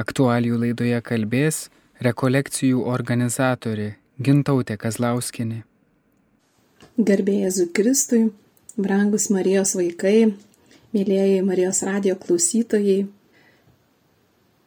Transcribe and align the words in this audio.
Aktualijų 0.00 0.56
laidoje 0.56 0.98
kalbės 1.04 1.66
rekolekcijų 2.00 2.80
organizatorė 2.88 3.90
Gintautė 4.24 4.78
Kazlauskinė. 4.80 5.58
Garbėjai 6.96 7.66
Kristui, 7.76 8.22
brangus 8.80 9.28
Marijos 9.28 9.74
vaikai, 9.76 10.32
mėlyjeji 10.96 11.44
Marijos 11.44 11.82
radio 11.84 12.16
klausytojai. 12.16 13.04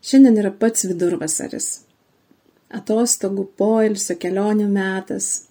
Šiandien 0.06 0.38
yra 0.44 0.54
pats 0.54 0.86
vidurvasaris. 0.86 1.72
Atostogų, 2.70 3.50
poilsio, 3.58 4.20
kelionių 4.22 4.70
metas. 4.70 5.48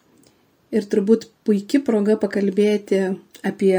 Ir 0.70 0.86
turbūt 0.86 1.32
puikia 1.42 1.82
proga 1.82 2.14
pakalbėti 2.14 3.08
apie 3.42 3.78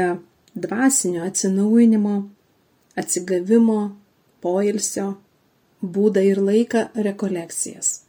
dvasinio 0.52 1.24
atsinaujinimo, 1.24 2.18
atsigavimo, 3.00 3.94
poilsio 4.44 5.14
būdą 5.82 6.24
ir 6.24 6.40
laiką 6.42 6.88
rekolekcijas. 6.94 8.02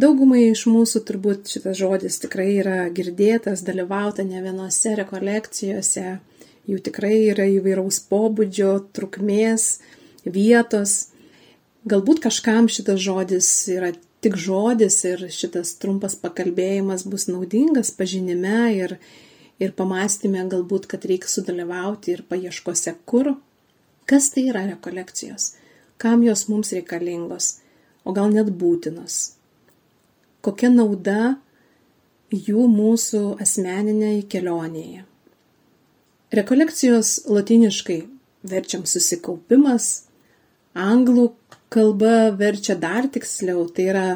Daugumai 0.00 0.46
iš 0.52 0.64
mūsų 0.70 1.02
turbūt 1.08 1.50
šitas 1.50 1.76
žodis 1.80 2.20
tikrai 2.22 2.52
yra 2.62 2.84
girdėtas, 2.94 3.64
dalyvauta 3.66 4.22
ne 4.24 4.40
vienose 4.40 4.94
rekolekcijose, 4.96 6.20
jų 6.70 6.78
tikrai 6.86 7.16
yra 7.32 7.48
įvairaus 7.50 7.98
pobūdžio, 8.08 8.76
trukmės, 8.94 9.80
vietos. 10.24 11.10
Galbūt 11.90 12.22
kažkam 12.22 12.70
šitas 12.70 13.00
žodis 13.02 13.50
yra 13.72 13.90
tik 14.22 14.36
žodis 14.36 15.00
ir 15.08 15.26
šitas 15.32 15.74
trumpas 15.80 16.14
pakalbėjimas 16.22 17.06
bus 17.08 17.26
naudingas 17.28 17.90
pažinime 17.96 18.70
ir, 18.76 18.98
ir 19.58 19.72
pamastymė 19.76 20.46
galbūt, 20.52 20.86
kad 20.92 21.04
reikia 21.08 21.28
sudalyvauti 21.28 22.14
ir 22.14 22.24
paieškose 22.28 22.94
kur. 23.10 23.34
Kas 24.08 24.30
tai 24.34 24.48
yra 24.52 24.66
rekolekcijos? 24.70 25.54
Kam 26.00 26.24
jos 26.24 26.46
mums 26.48 26.72
reikalingos, 26.72 27.58
o 28.04 28.14
gal 28.16 28.32
net 28.32 28.48
būtinos. 28.56 29.36
Kokia 30.40 30.70
nauda 30.72 31.36
jų 32.32 32.64
mūsų 32.72 33.22
asmeniniai 33.42 34.22
kelionėje. 34.30 35.04
Rekolekcijos 36.32 37.26
latiniškai 37.26 37.98
verčiam 38.46 38.86
susikaupimas, 38.86 40.06
anglų 40.78 41.32
kalba 41.74 42.30
verčia 42.38 42.78
dar 42.78 43.08
tiksliau, 43.10 43.66
tai 43.68 43.90
yra 43.90 44.06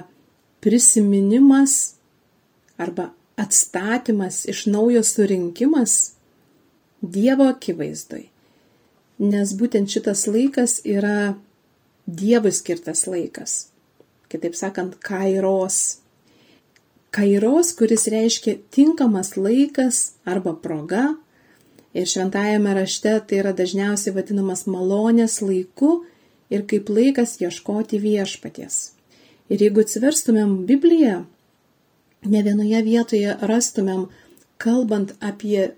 prisiminimas 0.64 1.96
arba 2.78 3.10
atstatymas 3.36 4.44
iš 4.48 4.66
naujo 4.70 5.02
surinkimas 5.02 6.14
Dievo 7.04 7.50
akivaizdoj. 7.52 8.22
Nes 9.20 9.50
būtent 9.58 9.90
šitas 9.92 10.22
laikas 10.24 10.78
yra 10.88 11.34
Dievui 12.06 12.52
skirtas 12.52 13.06
laikas. 13.08 13.68
Kitaip 14.28 14.56
sakant, 14.58 14.98
kairos. 15.00 16.00
Kairos, 17.14 17.72
kuris 17.78 18.08
reiškia 18.12 18.58
tinkamas 18.74 19.36
laikas 19.36 20.18
arba 20.28 20.52
proga. 20.52 21.14
Ir 21.94 22.10
šventajame 22.10 22.74
rašte 22.74 23.14
tai 23.28 23.38
yra 23.40 23.54
dažniausiai 23.56 24.12
vadinamas 24.16 24.66
malonės 24.66 25.38
laiku 25.40 26.02
ir 26.50 26.66
kaip 26.68 26.90
laikas 26.90 27.38
ieškoti 27.40 28.00
viešpaties. 28.02 28.80
Ir 29.48 29.62
jeigu 29.62 29.84
atsiverstumėm 29.84 30.64
Bibliją, 30.68 31.22
ne 32.26 32.40
vienoje 32.44 32.80
vietoje 32.84 33.36
rastumėm, 33.48 34.08
kalbant 34.58 35.14
apie 35.20 35.70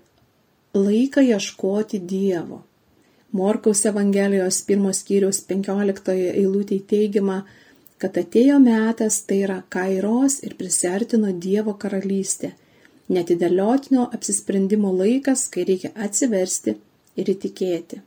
laiką 0.75 1.23
ieškoti 1.23 1.99
Dievo. 2.03 2.66
Morkaus 3.35 3.85
Evangelijos 3.85 4.61
pirmos 4.63 5.01
skyriaus 5.03 5.41
15 5.49 6.13
eilutėje 6.15 6.85
teigiama, 6.87 7.41
kad 7.99 8.15
atėjo 8.21 8.59
metas, 8.63 9.19
tai 9.27 9.41
yra 9.43 9.57
kairos 9.73 10.39
ir 10.47 10.55
prisertino 10.55 11.33
Dievo 11.35 11.73
karalystė, 11.81 12.53
netidėliotinio 13.11 14.07
apsisprendimo 14.15 14.93
laikas, 14.95 15.47
kai 15.51 15.65
reikia 15.67 15.91
atsiversti 15.95 16.77
ir 17.17 17.33
įtikėti. 17.33 17.99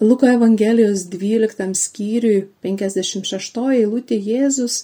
Luko 0.00 0.26
Evangelijos 0.32 1.04
12 1.12 1.76
skyriui 1.78 2.48
56 2.64 3.68
eilutė 3.76 4.16
Jėzus 4.16 4.80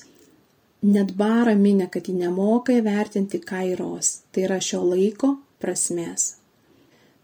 net 0.82 1.16
barą 1.16 1.56
minė, 1.56 1.88
kad 1.90 2.06
ji 2.08 2.14
nemoka 2.20 2.76
įvertinti 2.76 3.40
kairos, 3.40 4.20
tai 4.30 4.44
yra 4.46 4.60
šio 4.60 4.84
laiko 4.84 5.34
prasmės. 5.60 6.34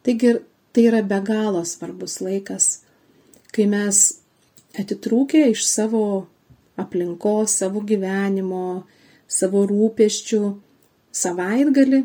Taigi 0.03 0.39
Tai 0.77 0.83
yra 0.85 1.01
be 1.01 1.17
galo 1.25 1.63
svarbus 1.65 2.19
laikas, 2.21 2.65
kai 3.49 3.65
mes 3.65 3.99
atitrūkę 4.77 5.47
iš 5.49 5.63
savo 5.65 6.03
aplinkos, 6.77 7.55
savo 7.63 7.81
gyvenimo, 7.81 8.83
savo 9.25 9.63
rūpeščių, 9.71 10.41
savaitgali, 11.17 12.03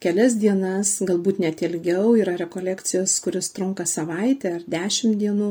kelias 0.00 0.38
dienas, 0.40 0.94
galbūt 1.04 1.42
net 1.44 1.60
ilgiau, 1.66 2.14
yra 2.16 2.32
rekolekcijos, 2.40 3.18
kuris 3.26 3.52
trunka 3.52 3.84
savaitę 3.84 4.54
ar 4.56 4.64
dešimt 4.72 5.18
dienų, 5.20 5.50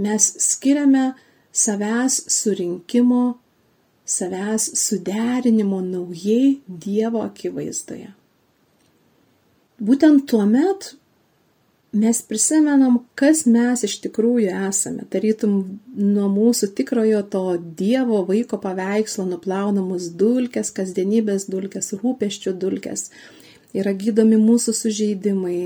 mes 0.00 0.30
skiriame 0.40 1.10
savęs 1.52 2.22
surinkimo, 2.38 3.34
savęs 4.08 4.70
suderinimo 4.86 5.82
naujai 5.84 6.56
Dievo 6.64 7.20
akivaizdoje. 7.26 8.14
Būtent 9.76 10.24
tuo 10.32 10.48
met 10.48 10.94
mes 11.92 12.22
prisimenam, 12.22 13.00
kas 13.18 13.44
mes 13.50 13.82
iš 13.86 13.96
tikrųjų 14.04 14.52
esame. 14.68 15.06
Tarytum 15.10 15.54
nuo 15.96 16.28
mūsų 16.30 16.70
tikrojo 16.78 17.22
to 17.32 17.44
Dievo 17.78 18.22
vaiko 18.28 18.60
paveikslo 18.62 19.26
nuplaunamus 19.26 20.10
dulkes, 20.18 20.70
kasdienybės 20.76 21.48
dulkes, 21.50 21.92
rūpeščių 21.98 22.54
dulkes. 22.62 23.08
Yra 23.74 23.94
gydomi 23.94 24.38
mūsų 24.40 24.76
sužeidimai. 24.82 25.62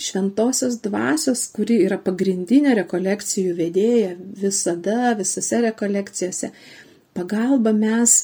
Šventosios 0.00 0.76
dvasios, 0.84 1.48
kuri 1.50 1.80
yra 1.82 1.96
pagrindinė 1.98 2.76
rekolekcijų 2.78 3.56
vedėja 3.58 4.12
visada, 4.38 5.16
visose 5.18 5.58
rekolekcijose, 5.64 6.52
pagalba 7.18 7.72
mes 7.74 8.14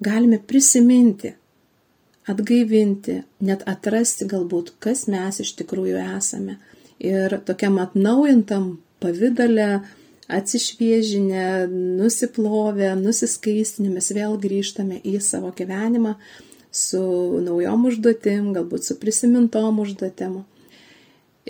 galime 0.00 0.38
prisiminti, 0.40 1.34
atgaivinti, 2.30 3.20
net 3.44 3.64
atrasti 3.68 4.28
galbūt, 4.30 4.74
kas 4.82 5.06
mes 5.10 5.40
iš 5.42 5.54
tikrųjų 5.60 6.00
esame 6.16 6.58
ir 7.00 7.38
tokiam 7.46 7.78
atnaujintam 7.80 8.78
pavydale 9.00 9.80
atsišviežinę, 10.30 11.66
nusiplovę, 11.98 12.92
nusiskaistinę, 13.00 13.90
mes 13.96 14.12
vėl 14.14 14.36
grįžtame 14.38 15.00
į 15.02 15.18
savo 15.24 15.50
gyvenimą 15.56 16.14
su 16.70 17.02
naujom 17.42 17.88
užduotim, 17.90 18.52
galbūt 18.54 18.86
su 18.86 18.96
prisimintom 19.00 19.80
užduotim. 19.82 20.42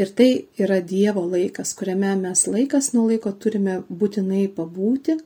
Ir 0.00 0.12
tai 0.16 0.30
yra 0.56 0.78
Dievo 0.80 1.26
laikas, 1.28 1.74
kuriame 1.76 2.14
mes 2.22 2.47
laikas 2.48 2.94
nuo 2.94 3.10
laiko 3.10 3.34
turime 3.36 3.82
būtinai 3.91 4.47
pabūti, 4.56 5.18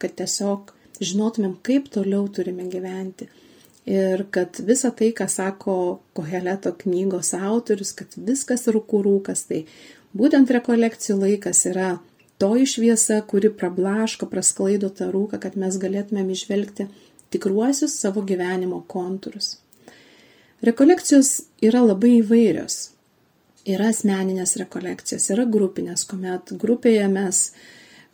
kad 0.00 0.14
tiesiog 0.16 0.72
žinotumėm, 1.02 1.58
kaip 1.66 1.90
toliau 1.92 2.24
turime 2.32 2.70
gyventi 2.72 3.28
ir 3.86 4.24
kad 4.32 4.58
visa 4.64 4.90
tai, 4.90 5.12
ką 5.16 5.28
sako 5.28 5.76
Koheleto 6.16 6.72
knygos 6.84 7.34
autorius, 7.36 7.92
kad 7.96 8.14
viskas 8.16 8.66
rūkų 8.68 9.02
rūkas, 9.04 9.44
tai 9.50 9.64
būtent 10.16 10.50
rekolekcijų 10.54 11.18
laikas 11.20 11.64
yra 11.70 11.90
toji 12.38 12.66
šviesa, 12.66 13.20
kuri 13.28 13.50
prablaško, 13.52 14.28
prasklaido 14.30 14.90
tą 14.90 15.10
rūką, 15.12 15.40
kad 15.42 15.58
mes 15.60 15.76
galėtumėm 15.80 16.32
išvelgti 16.34 16.88
tikruosius 17.34 17.98
savo 18.00 18.24
gyvenimo 18.26 18.82
kontūrus. 18.88 19.58
Rekolekcijos 20.64 21.36
yra 21.64 21.82
labai 21.84 22.18
įvairios. 22.22 22.90
Yra 23.68 23.88
asmeninės 23.92 24.58
rekolekcijos, 24.60 25.30
yra 25.32 25.46
grupinės, 25.48 26.04
kuomet 26.08 26.52
grupėje 26.60 27.06
mes 27.08 27.46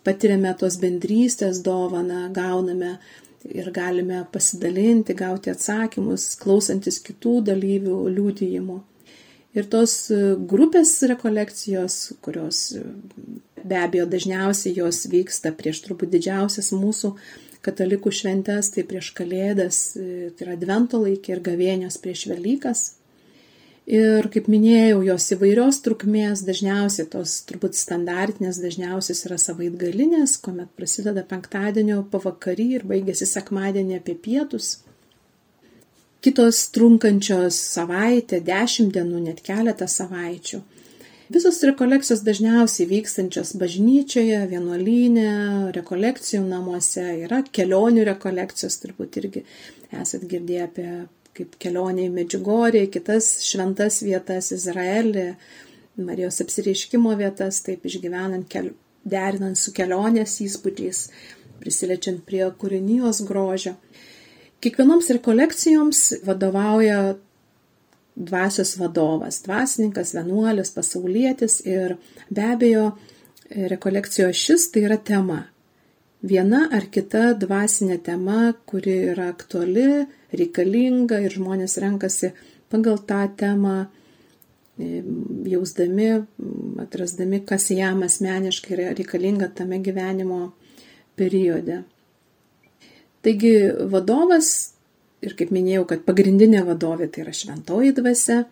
patiriame 0.07 0.53
tos 0.59 0.77
bendrystės 0.83 1.59
dovaną, 1.67 2.29
gauname 2.35 2.97
ir 3.49 3.71
galime 3.73 4.25
pasidalinti, 4.33 5.17
gauti 5.17 5.53
atsakymus, 5.53 6.35
klausantis 6.41 7.01
kitų 7.05 7.41
dalyvių 7.49 7.97
liūdėjimų. 8.17 8.79
Ir 9.59 9.67
tos 9.67 9.95
e, 10.15 10.19
grupės 10.51 10.93
rekolekcijos, 11.11 11.97
kurios 12.23 12.69
e, 12.79 12.85
be 13.67 13.79
abejo 13.81 14.07
dažniausiai 14.11 14.77
jos 14.77 15.09
vyksta 15.11 15.51
prieš 15.59 15.83
turbūt 15.87 16.13
didžiausias 16.13 16.71
mūsų 16.77 17.17
katalikų 17.67 18.13
šventes, 18.15 18.71
tai 18.75 18.85
prieš 18.87 19.11
Kalėdas, 19.17 19.81
e, 19.99 20.31
tai 20.37 20.47
yra 20.47 20.57
Advento 20.59 21.03
laikė 21.03 21.35
ir 21.35 21.43
gavėnios 21.51 21.99
prieš 21.99 22.29
Velykas. 22.31 22.85
Ir 23.91 24.29
kaip 24.31 24.47
minėjau, 24.47 25.01
jos 25.03 25.25
įvairios 25.35 25.81
trukmės, 25.83 26.45
dažniausiai 26.47 27.09
tos 27.11 27.33
turbūt 27.49 27.75
standartinės, 27.75 28.61
dažniausiai 28.63 29.17
yra 29.27 29.39
savaitgalinės, 29.43 30.37
kuomet 30.45 30.71
prasideda 30.79 31.25
penktadienio 31.27 32.05
pavakarį 32.13 32.69
ir 32.77 32.87
baigėsi 32.87 33.27
sekmadienį 33.27 33.99
apie 33.99 34.15
pietus. 34.15 34.77
Kitos 36.23 36.63
trunkančios 36.71 37.59
savaitę, 37.73 38.39
dešimt 38.47 38.95
dienų, 38.95 39.25
net 39.27 39.43
keletą 39.43 39.91
savaičių. 39.91 40.63
Visos 41.35 41.59
rekolekcijos 41.67 42.23
dažniausiai 42.27 42.87
vykstančios 42.91 43.57
bažnyčioje, 43.59 44.39
vienuolynė, 44.51 45.31
rekolekcijų 45.75 46.45
namuose 46.47 47.09
yra 47.25 47.43
kelionių 47.43 48.07
rekolekcijos, 48.07 48.79
turbūt 48.85 49.19
irgi 49.23 49.49
esat 49.99 50.31
girdėję 50.31 50.67
apie 50.67 50.93
kaip 51.37 51.57
kelionė 51.63 52.07
į 52.09 52.15
Medžiugorį, 52.15 52.85
kitas 52.95 53.33
šventas 53.47 54.01
vietas 54.07 54.51
Izraelį, 54.57 55.33
Marijos 56.01 56.41
apsireiškimo 56.45 57.13
vietas, 57.19 57.61
taip 57.67 57.85
išgyvenant, 57.87 58.49
kel... 58.51 58.73
derinant 59.05 59.57
su 59.57 59.73
kelionės 59.77 60.39
įspūdžiais, 60.45 61.07
prisilečiant 61.61 62.23
prie 62.25 62.45
kūrinijos 62.61 63.23
grožio. 63.29 63.75
Kiekvienoms 64.61 65.09
rekolekcijoms 65.17 66.01
vadovauja 66.27 67.17
dvasios 68.21 68.75
vadovas, 68.77 69.41
dvasininkas, 69.47 70.13
vienuolis, 70.15 70.73
pasaulietis 70.77 71.61
ir 71.65 71.97
be 72.29 72.45
abejo 72.45 72.91
rekolekcijos 73.51 74.37
šis 74.37 74.69
tai 74.73 74.85
yra 74.89 74.99
tema. 74.99 75.45
Viena 76.21 76.67
ar 76.77 76.85
kita 76.93 77.31
dvasinė 77.41 77.97
tema, 78.05 78.51
kuri 78.69 78.97
yra 79.15 79.31
aktuali, 79.33 80.05
reikalinga 80.37 81.23
ir 81.25 81.33
žmonės 81.33 81.79
renkasi 81.81 82.35
pagal 82.69 83.01
tą 83.09 83.23
temą, 83.41 83.87
e, 84.77 85.01
jausdami, 85.49 86.11
atrasdami, 86.85 87.41
kas 87.49 87.71
jam 87.73 88.05
asmeniškai 88.05 88.77
yra 88.77 88.91
reikalinga 88.93 89.49
tame 89.55 89.81
gyvenimo 89.81 90.53
periode. 91.17 91.85
Taigi 93.25 93.57
vadovas, 93.89 94.75
ir 95.25 95.35
kaip 95.37 95.51
minėjau, 95.53 95.87
kad 95.89 96.05
pagrindinė 96.05 96.67
vadovė 96.69 97.09
tai 97.09 97.25
yra 97.25 97.33
šventoji 97.37 97.97
dvasia, 97.97 98.45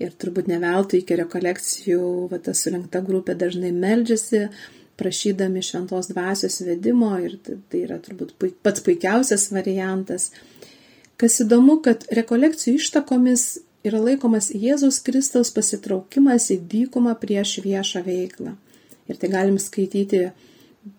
ir 0.00 0.14
turbūt 0.14 0.48
ne 0.48 0.58
veltui 0.62 1.02
iki 1.02 1.18
rekolekcijų 1.20 2.04
va, 2.30 2.38
ta 2.38 2.54
surinkta 2.56 3.02
grupė 3.04 3.34
dažnai 3.38 3.72
meldžiasi, 3.74 4.46
prašydami 5.00 5.62
šventos 5.64 6.10
dvasios 6.12 6.60
vedimo 6.66 7.14
ir 7.24 7.38
tai 7.44 7.84
yra 7.86 7.98
turbūt 8.04 8.36
pats 8.64 8.84
puikiausias 8.86 9.48
variantas. 9.54 10.30
Kas 11.20 11.40
įdomu, 11.44 11.80
kad 11.84 12.06
rekolekcijų 12.16 12.78
ištakomis 12.80 13.46
yra 13.84 14.00
laikomas 14.00 14.50
Jėzaus 14.52 15.00
Kristaus 15.04 15.52
pasitraukimas 15.56 16.50
į 16.54 16.60
dykumą 16.74 17.16
prieš 17.20 17.58
viešą 17.64 18.04
veiklą. 18.06 18.54
Ir 19.10 19.18
tai 19.20 19.30
galim 19.32 19.58
skaityti 19.58 20.28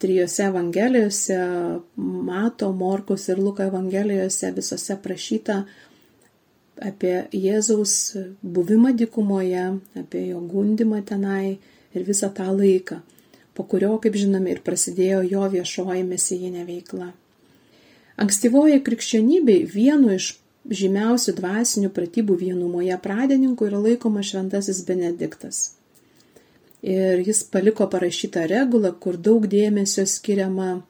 trijose 0.01 0.43
evangelijose, 0.49 1.37
Mato, 1.95 2.71
Morkus 2.73 3.29
ir 3.29 3.39
Luko 3.41 3.63
evangelijose 3.65 4.51
visose 4.57 4.97
prašyta 5.01 5.61
apie 6.81 7.15
Jėzaus 7.33 7.95
buvimą 8.41 8.93
dikumoje, 8.97 9.67
apie 9.97 10.25
jo 10.31 10.41
gundimą 10.49 11.01
tenai 11.05 11.57
ir 11.93 12.05
visą 12.07 12.31
tą 12.33 12.49
laiką, 12.55 13.01
po 13.57 13.65
kurio, 13.67 13.95
kaip 14.03 14.15
žinome, 14.19 14.53
ir 14.53 14.61
prasidėjo 14.65 15.23
jo 15.31 15.47
viešoji 15.55 16.05
mesijinė 16.07 16.63
veikla. 16.67 17.11
Ankstyvoje 18.21 18.79
krikščionybei 18.85 19.65
vienu 19.71 20.15
iš 20.15 20.33
žymiausių 20.69 21.35
dvasinių 21.39 21.89
pratybų 21.93 22.37
vienumoje 22.45 22.97
pradininkų 23.01 23.71
yra 23.71 23.79
laikomas 23.81 24.29
šventasis 24.29 24.83
Benediktas 24.87 25.63
ir 26.81 27.21
jis 27.27 27.43
paliko 27.43 27.87
parašytą 27.89 28.47
regulą, 28.49 28.91
kur 28.99 29.17
daug 29.17 29.45
dėmesio 29.47 30.05
skiriama 30.09 30.81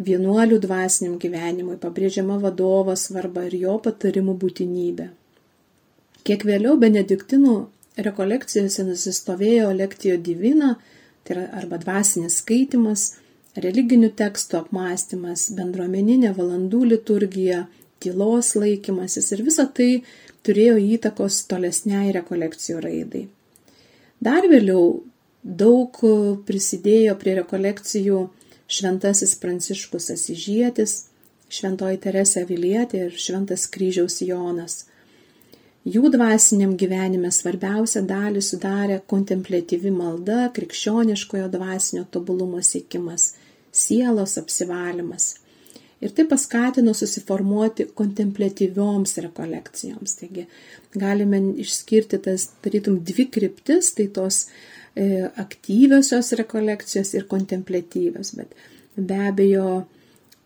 vienuolių 0.00 0.58
dvasiniam 0.60 1.16
gyvenimui, 1.20 1.76
pabrėžiama 1.80 2.38
vadovo 2.40 2.96
svarba 2.96 3.46
ir 3.48 3.56
jo 3.60 3.76
patarimų 3.84 4.36
būtinybė. 4.40 5.08
Kiek 6.26 6.44
vėliau 6.44 6.76
benediktinų 6.80 7.56
rekolekcijose 7.96 8.84
nusistovėjo 8.84 9.70
lektijo 9.76 10.16
divina, 10.20 10.76
tai 11.26 11.36
yra 11.36 11.46
arba 11.60 11.78
dvasinis 11.82 12.38
skaitimas, 12.42 13.08
religinių 13.56 14.12
tekstų 14.16 14.60
apmąstymas, 14.62 15.48
bendruomeninė 15.56 16.32
valandų 16.36 16.84
liturgija, 16.92 17.64
tylos 18.02 18.52
laikymasis 18.58 19.32
ir 19.32 19.42
visa 19.46 19.66
tai 19.66 19.90
turėjo 20.46 20.76
įtakos 20.96 21.42
tolesniai 21.50 22.12
rekolekcijų 22.14 22.80
raidai. 22.84 23.26
Dar 24.22 24.46
vėliau 24.48 25.02
daug 25.42 25.98
prisidėjo 26.46 27.16
prie 27.20 27.36
rekolekcijų 27.40 28.20
šventasis 28.66 29.36
Pranciškus 29.40 30.10
Asižėtis, 30.14 30.96
šventoji 31.52 32.00
Teresė 32.02 32.44
Vilietė 32.48 33.06
ir 33.06 33.18
šventas 33.20 33.66
kryžiaus 33.70 34.20
Jonas. 34.26 34.84
Jų 35.86 36.10
dvasiniam 36.10 36.74
gyvenime 36.78 37.30
svarbiausia 37.30 38.02
dalį 38.02 38.42
sudarė 38.42 39.00
kontemplatyvi 39.06 39.92
malda, 39.94 40.48
krikščioniškojo 40.56 41.46
dvasinio 41.52 42.06
tobulumo 42.10 42.62
siekimas, 42.66 43.34
sielos 43.70 44.34
apsivalimas 44.40 45.34
ir 46.00 46.12
tai 46.16 46.26
paskatino 46.28 46.94
susiformuoti 46.94 47.88
kontemplatyvioms 47.94 49.16
rekolekcijoms. 49.24 50.16
Taigi 50.20 50.46
galime 50.94 51.40
išskirti 51.62 52.20
tas, 52.24 52.50
tarytum, 52.64 53.00
dvi 53.06 53.28
kryptis, 53.32 53.92
tai 53.96 54.08
tos 54.12 54.44
e, 54.94 55.26
aktyviosios 55.44 56.32
rekolekcijos 56.40 57.14
ir 57.16 57.28
kontemplatyvios, 57.30 58.34
bet 58.36 58.52
be 58.96 59.20
abejo 59.30 59.84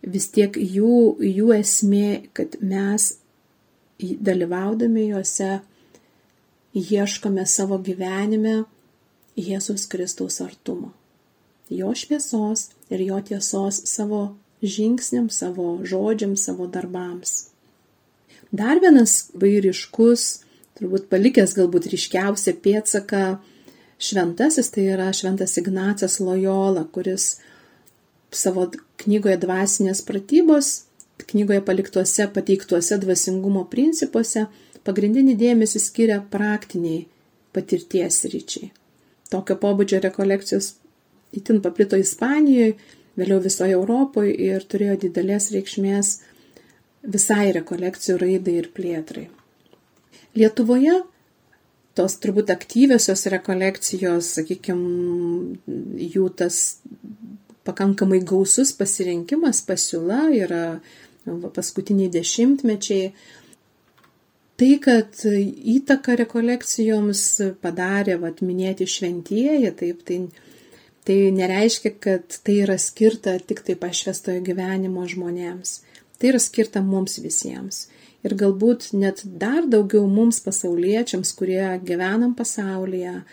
vis 0.01 0.31
tiek 0.33 0.55
jų, 0.57 1.17
jų 1.21 1.51
esmė, 1.59 2.07
kad 2.37 2.57
mes 2.61 3.11
dalyvaudami 4.01 5.07
juose 5.11 5.59
ieškome 6.77 7.45
savo 7.45 7.77
gyvenime 7.83 8.63
Jėzus 9.39 9.87
Kristaus 9.91 10.41
artumo, 10.43 10.91
jo 11.69 11.93
šviesos 11.95 12.69
ir 12.91 13.03
jo 13.07 13.19
tiesos 13.27 13.81
savo 13.87 14.21
žingsniams, 14.61 15.37
savo 15.41 15.79
žodžiams, 15.87 16.43
savo 16.45 16.67
darbams. 16.67 17.51
Dar 18.51 18.81
vienas 18.83 19.31
vairiškus, 19.33 20.25
turbūt 20.77 21.07
palikęs 21.11 21.55
galbūt 21.55 21.87
ryškiausią 21.93 22.57
pėtsaką 22.63 23.23
šventasis, 24.01 24.69
tai 24.73 24.89
yra 24.91 25.09
šventas 25.15 25.55
Ignacas 25.61 26.19
Lojola, 26.19 26.83
kuris 26.91 27.37
savo 28.31 28.67
knygoje 29.01 29.37
dvasinės 29.41 30.03
pratybos, 30.07 30.81
knygoje 31.29 31.61
paliktuose 31.67 32.27
pateiktuose 32.35 32.97
dvasingumo 33.01 33.65
principuose 33.71 34.47
pagrindinį 34.87 35.35
dėmesį 35.39 35.81
skiria 35.81 36.19
praktiniai 36.33 37.05
patirties 37.55 38.23
ryčiai. 38.31 38.71
Tokio 39.31 39.55
pobūdžio 39.59 40.01
rekolekcijos 40.03 40.73
itin 41.37 41.61
paplito 41.63 41.99
Ispanijoje 41.99 42.75
vėliau 43.19 43.39
visoje 43.43 43.75
Europoje 43.77 44.33
ir 44.47 44.65
turėjo 44.71 44.97
didelės 45.05 45.51
reikšmės 45.55 46.11
visai 47.15 47.51
rekolekcijų 47.55 48.17
raidai 48.21 48.57
ir 48.61 48.69
plėtrai. 48.75 49.27
Lietuvoje 50.37 51.01
tos 51.97 52.15
turbūt 52.23 52.51
aktyviosios 52.53 53.25
rekolekcijos, 53.33 54.35
sakykime, 54.37 55.57
jų 56.13 56.29
tas 56.39 56.61
pakankamai 57.67 58.21
gausus 58.25 58.71
pasirinkimas, 58.77 59.61
pasiūla 59.67 60.21
yra 60.37 60.63
paskutiniai 61.55 62.11
dešimtmečiai. 62.13 63.11
Tai, 64.61 64.71
kad 64.83 65.23
įtaką 65.25 66.19
rekolekcijoms 66.19 67.25
padarė, 67.63 68.19
vat, 68.21 68.43
minėti 68.45 68.85
šventieji, 68.85 69.71
taip, 69.79 70.03
tai 70.05 70.19
Tai 71.03 71.31
nereiškia, 71.33 71.91
kad 71.99 72.35
tai 72.45 72.59
yra 72.61 72.77
skirta 72.77 73.33
tik 73.41 73.63
tai 73.65 73.73
pašvestojo 73.79 74.43
gyvenimo 74.45 75.07
žmonėms. 75.09 75.79
Tai 76.21 76.29
yra 76.29 76.41
skirta 76.41 76.83
mums 76.85 77.17
visiems. 77.23 77.87
Ir 78.21 78.35
galbūt 78.37 78.91
net 78.93 79.23
dar 79.25 79.65
daugiau 79.65 80.05
mums 80.05 80.37
pasauliečiams, 80.45 81.31
kurie 81.33 81.63
gyvenam 81.81 82.35
pasaulyje, 82.37 83.23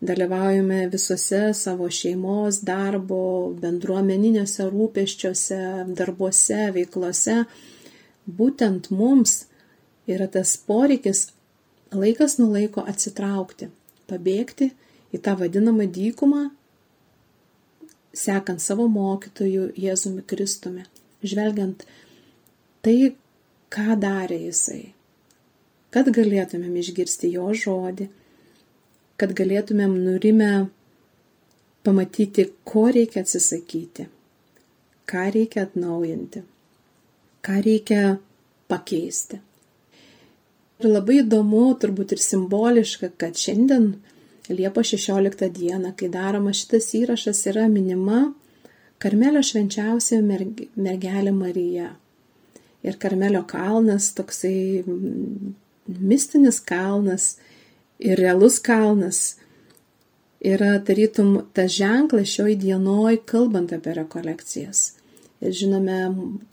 dalyvaujame 0.00 0.86
visose 0.92 1.54
savo 1.54 1.88
šeimos, 1.90 2.60
darbo, 2.66 3.54
bendruomeniniuose 3.62 4.68
rūpeščiuose, 4.70 5.62
darbuose, 5.98 6.60
veiklose. 6.76 7.40
Būtent 8.28 8.90
mums 8.94 9.40
yra 10.06 10.28
tas 10.30 10.54
poreikis 10.68 11.28
laikas 11.94 12.38
nuo 12.38 12.52
laiko 12.52 12.84
atsitraukti, 12.86 13.70
pabėgti 14.10 14.70
į 15.14 15.22
tą 15.24 15.34
vadinamą 15.40 15.88
dykumą 15.90 16.48
sekant 18.18 18.62
savo 18.62 18.88
mokytoju 18.90 19.72
Jėzumi 19.78 20.24
Kristumi, 20.26 20.84
žvelgiant 21.22 21.84
tai, 22.84 23.14
ką 23.72 23.98
darė 24.00 24.38
jisai, 24.46 24.92
kad 25.94 26.08
galėtumėm 26.14 26.78
išgirsti 26.80 27.32
jo 27.34 27.50
žodį, 27.54 28.08
kad 29.18 29.34
galėtumėm 29.38 29.96
nurimę 30.04 30.52
pamatyti, 31.86 32.48
ko 32.68 32.86
reikia 32.94 33.24
atsisakyti, 33.24 34.06
ką 35.08 35.24
reikia 35.34 35.66
atnaujinti, 35.66 36.44
ką 37.44 37.58
reikia 37.64 38.02
pakeisti. 38.70 39.40
Ir 40.78 40.92
labai 40.92 41.22
įdomu, 41.24 41.64
turbūt 41.82 42.14
ir 42.14 42.22
simboliška, 42.22 43.10
kad 43.18 43.38
šiandien 43.38 43.96
Liepo 44.48 44.80
16 44.80 45.50
dieną, 45.52 45.90
kai 45.98 46.06
daroma 46.08 46.54
šitas 46.56 46.86
įrašas, 46.96 47.42
yra 47.50 47.66
minima 47.68 48.30
Karmelio 48.98 49.42
švenčiausia 49.44 50.22
mergelė 50.24 51.34
Marija. 51.36 51.90
Ir 52.86 52.96
Karmelio 53.02 53.42
kalnas 53.50 54.08
toksai 54.16 54.84
mistinis 55.86 56.62
kalnas 56.64 57.34
ir 57.98 58.18
realus 58.18 58.58
kalnas 58.62 59.36
yra 60.44 60.78
tarytum 60.86 61.34
tas 61.54 61.72
ženklas 61.74 62.30
šioj 62.30 62.54
dienoj, 62.62 63.18
kalbant 63.26 63.72
apie 63.74 63.94
rekolekcijas. 63.98 64.92
Ir 65.42 65.54
žinome 65.54 65.98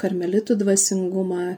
karmelitų 0.02 0.58
dvasingumą 0.62 1.56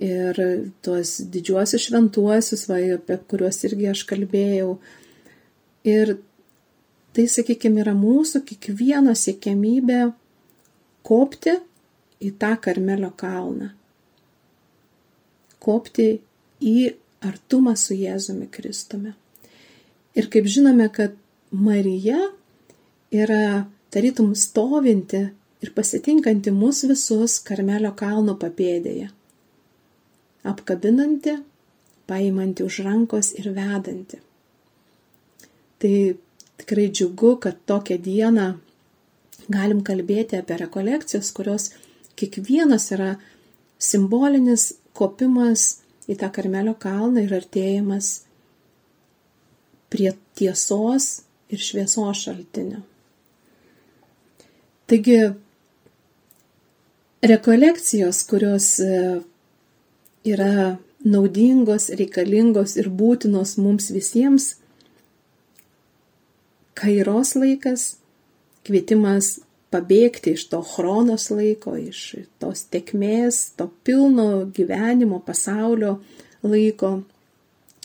ir 0.00 0.40
tuos 0.84 1.18
didžiuosius 1.30 1.88
šventuosius, 1.88 2.66
va, 2.68 2.80
apie 2.96 3.18
kuriuos 3.28 3.60
irgi 3.68 3.90
aš 3.92 4.04
kalbėjau. 4.08 4.76
Ir 5.84 6.16
tai, 7.14 7.26
sakykime, 7.30 7.82
yra 7.84 7.94
mūsų 7.96 8.42
kiekvieno 8.48 9.12
siekėmybė 9.16 10.00
kopti 11.04 11.58
į 12.24 12.32
tą 12.40 12.54
Karmelio 12.64 13.12
kalną. 13.16 13.70
Kopti 15.64 16.08
į 16.64 16.78
artumą 17.26 17.74
su 17.76 17.96
Jėzumi 17.96 18.48
Kristumi. 18.52 19.14
Ir 20.14 20.28
kaip 20.30 20.46
žinome, 20.46 20.88
kad 20.94 21.16
Marija 21.50 22.20
yra 23.14 23.66
tarytum 23.94 24.34
stovinti 24.38 25.22
ir 25.62 25.72
pasitinkanti 25.74 26.52
mus 26.54 26.82
visus 26.88 27.38
Karmelio 27.46 27.94
kalno 27.96 28.36
papėdėje. 28.40 29.08
Apkabinanti, 30.44 31.38
paimanti 32.10 32.66
už 32.66 32.82
rankos 32.84 33.32
ir 33.38 33.48
vedanti. 33.56 34.20
Tai 35.80 35.94
tikrai 36.60 36.88
džiugu, 36.90 37.36
kad 37.40 37.62
tokią 37.66 37.98
dieną 38.02 38.48
galim 39.48 39.80
kalbėti 39.84 40.38
apie 40.38 40.58
rekolekcijas, 40.60 41.30
kurios 41.36 41.70
kiekvienas 42.18 42.90
yra 42.96 43.14
simbolinis 43.78 44.72
kopimas 44.96 45.83
į 46.10 46.16
tą 46.20 46.30
Karmelio 46.34 46.74
kalną 46.80 47.24
ir 47.24 47.32
artėjimas 47.36 48.24
prie 49.92 50.10
tiesos 50.36 51.22
ir 51.52 51.62
šviesos 51.62 52.24
šaltinio. 52.24 52.82
Taigi, 54.90 55.20
rekolekcijos, 57.24 58.20
kurios 58.28 58.66
e, 58.84 58.98
yra 60.28 60.76
naudingos, 61.04 61.88
reikalingos 61.96 62.76
ir 62.80 62.90
būtinos 62.92 63.56
mums 63.60 63.88
visiems, 63.94 64.54
kairos 66.76 67.34
laikas, 67.38 67.94
kvietimas 68.66 69.38
pabėgti 69.74 70.36
iš 70.38 70.46
to 70.52 70.60
chronos 70.64 71.28
laiko, 71.34 71.74
iš 71.76 72.00
tos 72.42 72.66
tekmės, 72.72 73.50
to 73.58 73.68
pilno 73.86 74.44
gyvenimo, 74.54 75.18
pasaulio 75.26 75.96
laiko. 76.46 77.00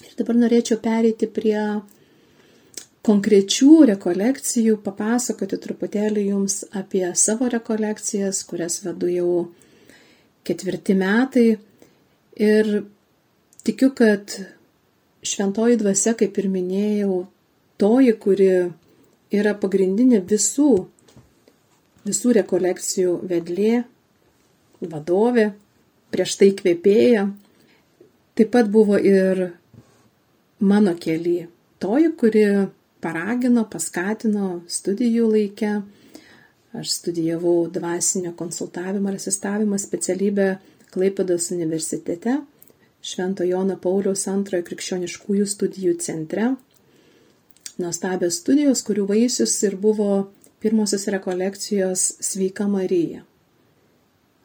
Ir 0.05 0.13
dabar 0.19 0.37
norėčiau 0.39 0.79
pereiti 0.83 1.27
prie 1.27 1.57
konkrečių 3.05 3.71
rekolekcijų, 3.93 4.77
papasakoti 4.83 5.57
truputėlį 5.63 6.27
jums 6.29 6.61
apie 6.75 7.07
savo 7.17 7.49
rekolekcijas, 7.51 8.43
kurias 8.47 8.81
vedu 8.83 9.09
jau 9.11 9.33
ketvirti 10.47 10.95
metai. 10.99 11.47
Ir 12.39 12.71
tikiu, 13.67 13.91
kad 13.95 14.35
šventoji 15.25 15.79
dvasia, 15.79 16.13
kaip 16.19 16.37
ir 16.39 16.47
minėjau, 16.51 17.23
toji, 17.79 18.13
kuri 18.23 18.51
yra 19.35 19.55
pagrindinė 19.59 20.21
visų, 20.29 20.87
visų 22.07 22.33
rekolekcijų 22.39 23.15
vedlė, 23.29 23.83
vadovė, 24.79 25.49
prieš 26.13 26.35
tai 26.39 26.51
kvėpėja. 26.57 27.27
Taip 28.39 28.51
pat 28.53 28.69
buvo 28.71 28.97
ir 28.97 29.49
mano 30.63 30.93
keli, 30.95 31.47
toji, 31.83 32.11
kuri 32.19 32.45
paragino, 33.03 33.65
paskatino 33.67 34.61
studijų 34.67 35.31
laikę. 35.33 35.73
Aš 36.79 36.93
studijavau 36.99 37.65
dvasinio 37.73 38.35
konsultavimo 38.37 39.09
ir 39.09 39.17
asistavimo 39.17 39.79
specialybę 39.81 40.59
Klaipados 40.93 41.51
universitete, 41.53 42.39
Švento 43.01 43.45
Jono 43.45 43.77
Pauliaus 43.79 44.25
antrojo 44.29 44.65
krikščioniškųjų 44.67 45.45
studijų 45.47 45.95
centre 46.03 46.49
nuostabios 47.79 48.39
studijos, 48.41 48.83
kurių 48.85 49.05
vaisius 49.09 49.53
ir 49.63 49.77
buvo 49.79 50.29
pirmosios 50.59 51.07
rekolekcijos 51.07 52.05
Sveika 52.19 52.67
Marija, 52.67 53.23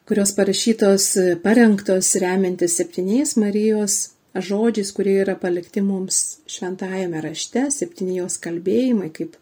kurios 0.07 0.35
parašytos, 0.37 1.09
parengtos 1.43 2.13
remiantis 2.21 2.77
septyniais 2.79 3.35
Marijos 3.41 4.15
žodžiais, 4.35 4.91
kurie 4.91 5.19
yra 5.23 5.35
palikti 5.39 5.81
mums 5.81 6.39
šventajame 6.51 7.21
rašte, 7.23 7.69
septyni 7.71 8.19
jos 8.19 8.37
kalbėjimai, 8.43 9.09
kaip, 9.15 9.37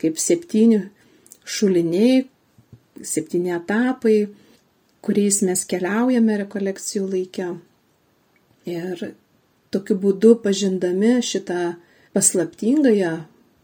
kaip 0.00 0.20
septyni 0.20 0.82
šuliniai, 1.44 2.24
septyni 3.02 3.54
etapai, 3.56 4.28
kuriais 5.04 5.40
mes 5.44 5.64
keliaujame 5.68 6.38
rekolekcijų 6.44 7.08
laikę. 7.08 7.48
Ir 8.68 9.06
tokiu 9.74 9.96
būdu 10.00 10.36
pažindami 10.44 11.18
šitą 11.24 11.74
paslaptingąją 12.16 13.14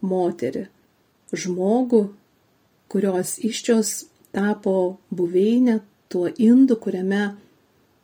moterį, 0.05 0.65
žmogų, 1.31 2.01
kurios 2.91 3.37
iščios 3.39 3.93
tapo 4.35 4.97
buveinė 5.11 5.79
tuo 6.11 6.27
indu, 6.27 6.75
kuriame 6.75 7.31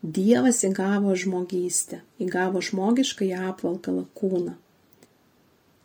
Dievas 0.08 0.62
įgavo 0.63 1.15
žmogystę, 1.17 2.00
įgavo 2.22 2.62
žmogišką 2.63 3.27
apvalkalą 3.50 4.06
kūną. 4.15 4.53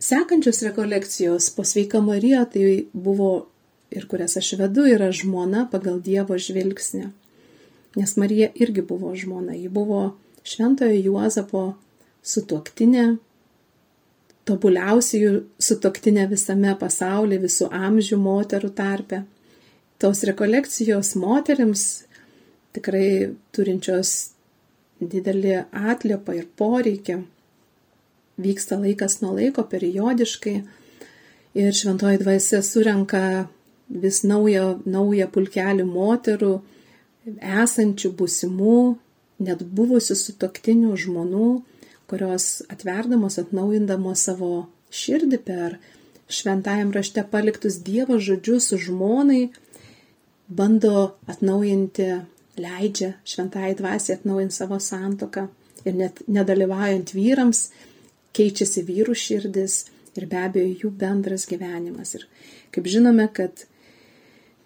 Sekančios 0.03 0.61
rekolekcijos 0.67 1.49
po 1.57 1.65
sveika 1.65 2.03
Marija 2.05 2.45
tai 2.45 2.85
buvo 2.93 3.47
ir 3.91 4.07
kurias 4.11 4.37
aš 4.37 4.53
vedu, 4.61 4.85
yra 4.91 5.11
žmona 5.15 5.65
pagal 5.73 6.01
Dievo 6.05 6.37
žvilgsnį. 6.39 7.09
Nes 7.97 8.15
Marija 8.21 8.49
irgi 8.55 8.85
buvo 8.89 9.13
žmona, 9.17 9.57
ji 9.57 9.69
buvo 9.73 10.03
Šventojo 10.49 10.97
Juozapo 10.97 11.65
sutuoktinė, 12.23 13.17
tobuliausiųjų 14.49 15.33
sutoktinė 15.63 16.27
visame 16.31 16.75
pasaulyje, 16.79 17.43
visų 17.47 17.69
amžių 17.73 18.19
moterų 18.23 18.73
tarpe. 18.77 19.23
Tos 20.03 20.25
rekolekcijos 20.27 21.15
moteriams, 21.21 21.85
tikrai 22.75 23.35
turinčios 23.55 24.33
didelį 24.99 25.61
atliepą 25.71 26.35
ir 26.39 26.49
poreikį, 26.59 27.21
vyksta 28.43 28.79
laikas 28.83 29.21
nuo 29.23 29.35
laiko, 29.37 29.65
periodiškai 29.69 30.57
ir 31.63 31.75
šventoji 31.77 32.23
dvasia 32.23 32.63
surenka 32.67 33.23
vis 33.89 34.23
naują, 34.25 34.81
naują 34.89 35.29
pulkelį 35.31 35.87
moterų, 35.87 36.55
esančių, 37.63 38.11
būsimų, 38.19 38.79
net 39.47 39.63
buvusių 39.77 40.17
sutoktinių 40.19 40.97
žmonų, 40.99 41.51
kurios 42.13 42.61
atverdamos, 42.69 43.39
atnaujindamos 43.41 44.27
savo 44.29 44.53
širdį 44.93 45.39
per 45.47 45.79
šventajam 46.29 46.93
rašte 46.93 47.25
paliktus 47.33 47.79
Dievo 47.87 48.19
žodžius 48.21 48.75
žmonai, 48.85 49.47
bando 50.53 51.15
atnaujinti, 51.33 52.11
leidžia 52.61 53.15
šventai 53.25 53.73
dvasiai 53.79 54.19
atnaujinti 54.19 54.59
savo 54.59 54.77
santoką 54.77 55.47
ir 55.89 55.97
net 55.97 56.21
nedalyvaujant 56.29 57.15
vyrams 57.17 57.71
keičiasi 58.37 58.85
vyrų 58.85 59.17
širdis 59.17 59.79
ir 60.21 60.29
be 60.29 60.43
abejo 60.45 60.85
jų 60.85 60.91
bendras 61.01 61.49
gyvenimas. 61.49 62.13
Ir 62.19 62.29
kaip 62.77 62.93
žinome, 62.93 63.25
kad 63.33 63.65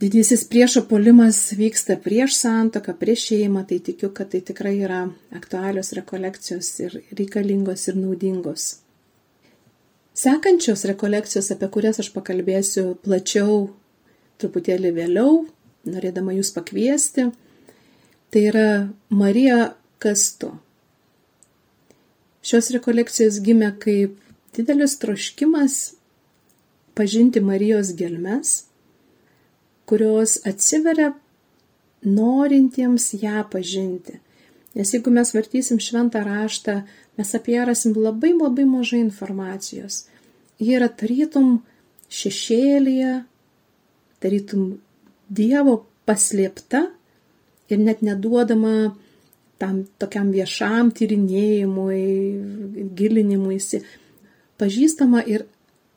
didysis 0.00 0.44
priešo 0.48 0.82
polimas 0.88 1.52
vyksta 1.56 1.96
prieš 2.02 2.36
santoką, 2.40 2.94
prieš 3.00 3.30
šeimą, 3.30 3.64
tai 3.68 3.78
tikiu, 3.80 4.10
kad 4.12 4.30
tai 4.32 4.42
tikrai 4.44 4.76
yra 4.84 5.06
aktualios 5.32 5.92
rekolekcijos 5.96 6.68
ir 6.84 6.98
reikalingos 7.16 7.88
ir 7.88 7.96
naudingos. 7.96 8.66
Sekančios 10.16 10.84
rekolekcijos, 10.88 11.50
apie 11.52 11.68
kurias 11.72 12.00
aš 12.00 12.12
pakalbėsiu 12.12 12.94
plačiau 13.04 13.66
truputėlį 14.40 14.92
vėliau, 14.96 15.42
norėdama 15.88 16.36
jūs 16.36 16.52
pakviesti, 16.56 17.30
tai 18.32 18.44
yra 18.50 18.68
Marija 19.08 19.74
Kastu. 20.00 20.52
Šios 22.44 22.68
rekolekcijos 22.74 23.40
gimė 23.44 23.72
kaip 23.80 24.20
didelis 24.56 24.96
troškimas 25.00 25.96
pažinti 26.96 27.40
Marijos 27.44 27.92
gelmes 27.96 28.65
kurios 29.86 30.38
atsiveria 30.46 31.12
norintiems 32.06 33.12
ją 33.22 33.44
pažinti. 33.50 34.20
Nes 34.76 34.92
jeigu 34.92 35.10
mes 35.10 35.32
vartysim 35.32 35.80
šventą 35.80 36.20
raštą, 36.26 36.82
mes 37.16 37.34
apie 37.34 37.56
ją 37.56 37.64
rasim 37.70 37.94
labai 37.96 38.34
labai 38.36 38.66
mažai 38.68 39.00
informacijos. 39.00 40.06
jie 40.58 40.76
yra 40.76 40.88
tarytum 40.88 41.62
šešėlėje, 42.08 43.24
tarytum 44.20 44.78
Dievo 45.28 45.80
paslėpta 46.06 46.84
ir 47.68 47.78
net 47.82 48.02
neduodama 48.06 48.94
tam 49.58 49.80
tokiam 49.98 50.30
viešam 50.30 50.92
tyrinėjimui, 50.94 52.02
gilinimuisi, 52.94 53.82
pažįstama 54.60 55.24
ir 55.26 55.46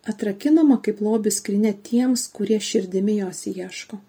atrakinama 0.08 0.80
kaip 0.86 1.02
lobis 1.04 1.40
skrinė 1.42 1.74
tiems, 1.84 2.28
kurie 2.32 2.60
širdimi 2.60 3.20
jos 3.20 3.46
ieško. 3.52 4.00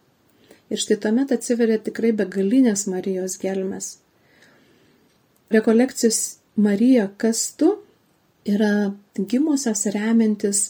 Ir 0.70 0.78
štai 0.78 1.00
tuomet 1.02 1.32
atsiveria 1.34 1.80
tikrai 1.82 2.12
begalinės 2.14 2.86
Marijos 2.86 3.38
gelmes. 3.42 3.96
Rekolekcijos 5.50 6.38
Marija, 6.54 7.08
kas 7.18 7.48
tu, 7.58 7.72
yra 8.46 8.92
gimusios 9.18 9.82
remiantis 9.90 10.68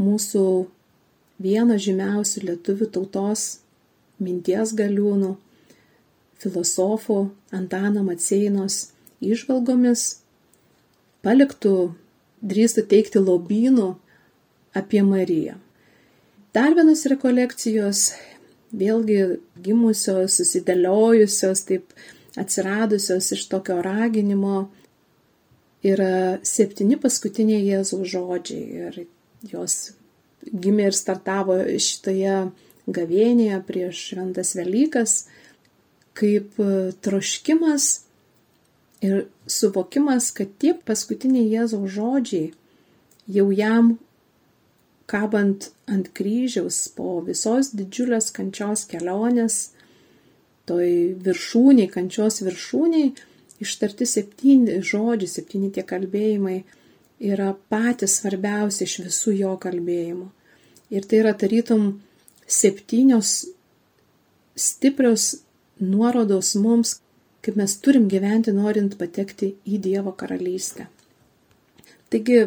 mūsų 0.00 0.44
vieno 1.44 1.76
žymiausių 1.76 2.46
lietuvių 2.48 2.88
tautos 2.94 3.44
minties 4.22 4.72
galiūnų, 4.78 5.34
filosofų 6.40 7.18
Antano 7.54 8.04
Maceinos 8.06 8.94
išvalgomis, 9.24 10.20
paliktų, 11.24 11.94
drįstų 12.44 12.86
teikti 12.88 13.22
lobynų 13.22 13.94
apie 14.74 15.02
Mariją. 15.06 15.56
Dar 16.54 16.74
vienos 16.74 17.02
rekolekcijos, 17.10 18.12
vėlgi 18.74 19.18
gimusios, 19.62 20.36
susidėliojusios, 20.38 21.64
taip 21.66 21.94
atsiradusios 22.38 23.32
iš 23.34 23.46
tokio 23.50 23.80
raginimo, 23.82 24.68
yra 25.84 26.38
septyni 26.46 26.96
paskutiniai 27.00 27.66
Jėzaus 27.68 28.08
žodžiai 28.14 28.86
ir 28.86 29.00
jos 29.50 29.94
gimė 30.44 30.88
ir 30.90 30.96
startavo 30.96 31.58
šitoje 31.80 32.38
gavėnėje 32.94 33.60
prieš 33.68 34.00
šventas 34.10 34.54
Velykas, 34.58 35.16
kaip 36.16 36.56
troškimas 37.04 37.88
ir 39.04 39.26
suvokimas, 39.50 40.30
kad 40.36 40.52
tie 40.60 40.74
paskutiniai 40.74 41.50
Jėzaus 41.52 41.92
žodžiai 41.96 42.52
jau 43.38 43.50
jam 43.52 43.94
kabant 45.10 45.70
ant 45.90 46.08
kryžiaus 46.16 46.88
po 46.96 47.18
visos 47.26 47.72
didžiulės 47.76 48.30
kančios 48.36 48.86
kelionės, 48.90 49.58
toj 50.68 50.88
viršūniai, 51.24 51.90
kančios 51.92 52.40
viršūniai, 52.44 53.12
ištarti 53.64 54.08
septyni 54.08 54.80
žodžiai, 54.80 55.30
septyni 55.30 55.70
tie 55.74 55.84
kalbėjimai 55.86 56.62
yra 57.24 57.52
patys 57.70 58.18
svarbiausi 58.20 58.84
iš 58.88 58.98
visų 59.04 59.36
jo 59.38 59.54
kalbėjimų. 59.60 60.28
Ir 60.94 61.06
tai 61.08 61.20
yra 61.22 61.32
tarytum 61.36 61.86
septynios 62.46 63.44
stiprios 64.56 65.30
nuorodos 65.80 66.54
mums, 66.60 66.98
kaip 67.44 67.56
mes 67.60 67.76
turim 67.82 68.08
gyventi 68.08 68.54
norint 68.56 68.96
patekti 69.00 69.54
į 69.68 69.80
Dievo 69.84 70.14
karalystę. 70.16 70.86
Taigi, 72.12 72.44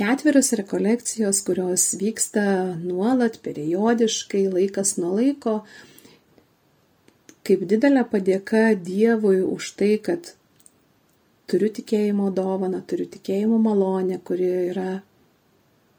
ketverios 0.00 0.52
rekolekcijos, 0.56 1.42
kurios 1.44 1.90
vyksta 2.00 2.42
nuolat, 2.80 3.38
periodiškai, 3.44 4.46
laikas 4.54 4.96
nuo 4.96 5.12
laiko, 5.18 5.60
kaip 7.44 7.64
didelė 7.68 8.06
padėka 8.08 8.70
Dievui 8.80 9.42
už 9.44 9.74
tai, 9.76 9.94
kad 10.00 10.32
turiu 11.50 11.68
tikėjimo 11.76 12.30
dovaną, 12.32 12.80
turiu 12.86 13.08
tikėjimo 13.12 13.58
malonę, 13.60 14.20
kuri 14.24 14.48
yra 14.70 15.00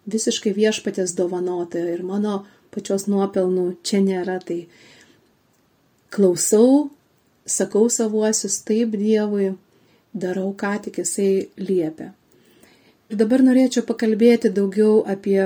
visiškai 0.09 0.53
viešpatės 0.57 1.13
dovanota 1.17 1.81
ir 1.93 2.01
mano 2.07 2.41
pačios 2.73 3.05
nuopelnų 3.11 3.67
čia 3.85 4.01
nėra. 4.01 4.39
Tai 4.47 4.63
klausau, 6.15 6.89
sakau 7.45 7.85
savuosius 7.91 8.61
taip 8.65 8.97
Dievui, 8.97 9.51
darau, 10.13 10.49
ką 10.57 10.73
tik 10.87 11.03
jisai 11.03 11.51
liepia. 11.59 12.13
Dabar 13.11 13.41
norėčiau 13.43 13.83
pakalbėti 13.83 14.47
daugiau 14.55 15.01
apie 15.03 15.41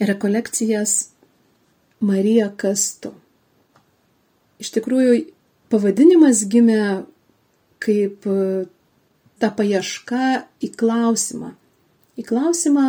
rekolekcijas 0.00 0.94
Marija 2.00 2.46
Kastu. 2.56 3.10
Iš 4.56 4.70
tikrųjų, 4.72 5.18
pavadinimas 5.68 6.40
gimė 6.48 7.04
kaip 7.84 8.24
ta 9.42 9.50
paieška 9.58 10.46
į 10.64 10.72
klausimą. 10.80 11.52
Į 12.16 12.24
klausimą, 12.30 12.86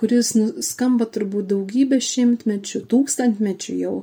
kuris 0.00 0.32
nu, 0.38 0.48
skamba 0.64 1.10
turbūt 1.12 1.50
daugybę 1.52 2.00
šimtmečių, 2.00 2.86
tūkstantmečių 2.88 3.76
jau 3.82 3.94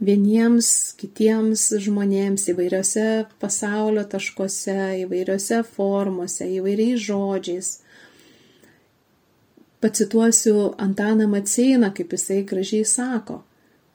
vieniems, 0.00 0.94
kitiems 1.00 1.66
žmonėms 1.84 2.48
įvairiose 2.52 3.06
pasaulio 3.42 4.04
taškuose, 4.08 5.04
įvairiose 5.04 5.60
formose, 5.74 6.48
įvairiais 6.48 7.00
žodžiais. 7.04 7.70
Pacituosiu 9.80 10.74
Antaną 10.80 11.28
Maceiną, 11.28 11.92
kaip 11.96 12.12
jisai 12.16 12.42
gražiai 12.44 12.84
sako, 12.84 13.40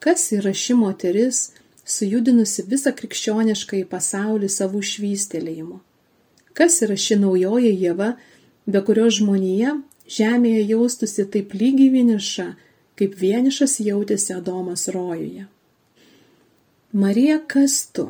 kas 0.02 0.32
yra 0.34 0.54
ši 0.54 0.78
moteris, 0.78 1.42
sujudinusi 1.86 2.66
visą 2.70 2.94
krikščionišką 2.98 3.82
į 3.84 3.90
pasaulį 3.90 4.50
savų 4.50 4.82
švystelėjimu. 4.92 5.82
Kas 6.58 6.80
yra 6.86 6.98
ši 6.98 7.20
naujoji 7.22 7.74
jėva, 7.84 8.16
be 8.66 8.82
kurios 8.86 9.20
žmonija 9.20 9.76
žemėje 10.10 10.64
jaustųsi 10.72 11.26
taip 11.34 11.54
lygiai 11.58 11.92
vieniša, 11.94 12.48
kaip 12.98 13.18
vienišas 13.20 13.78
jautėsi 13.84 14.34
Adomas 14.38 14.88
rojuje. 14.94 15.46
Marija 16.96 17.42
kas 17.48 17.92
tu? 17.92 18.06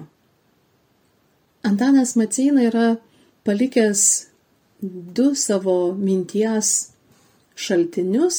Antanas 1.66 2.14
Maceina 2.16 2.68
yra 2.68 2.98
palikęs 3.42 4.02
du 5.18 5.32
savo 5.36 5.96
minties 5.98 6.92
šaltinius, 7.56 8.38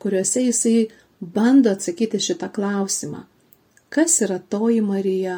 kuriuose 0.00 0.46
jisai 0.46 0.88
bando 1.20 1.74
atsakyti 1.76 2.16
šitą 2.16 2.48
klausimą. 2.56 3.26
Kas 3.92 4.22
yra 4.24 4.38
toji 4.38 4.80
Marija? 4.80 5.36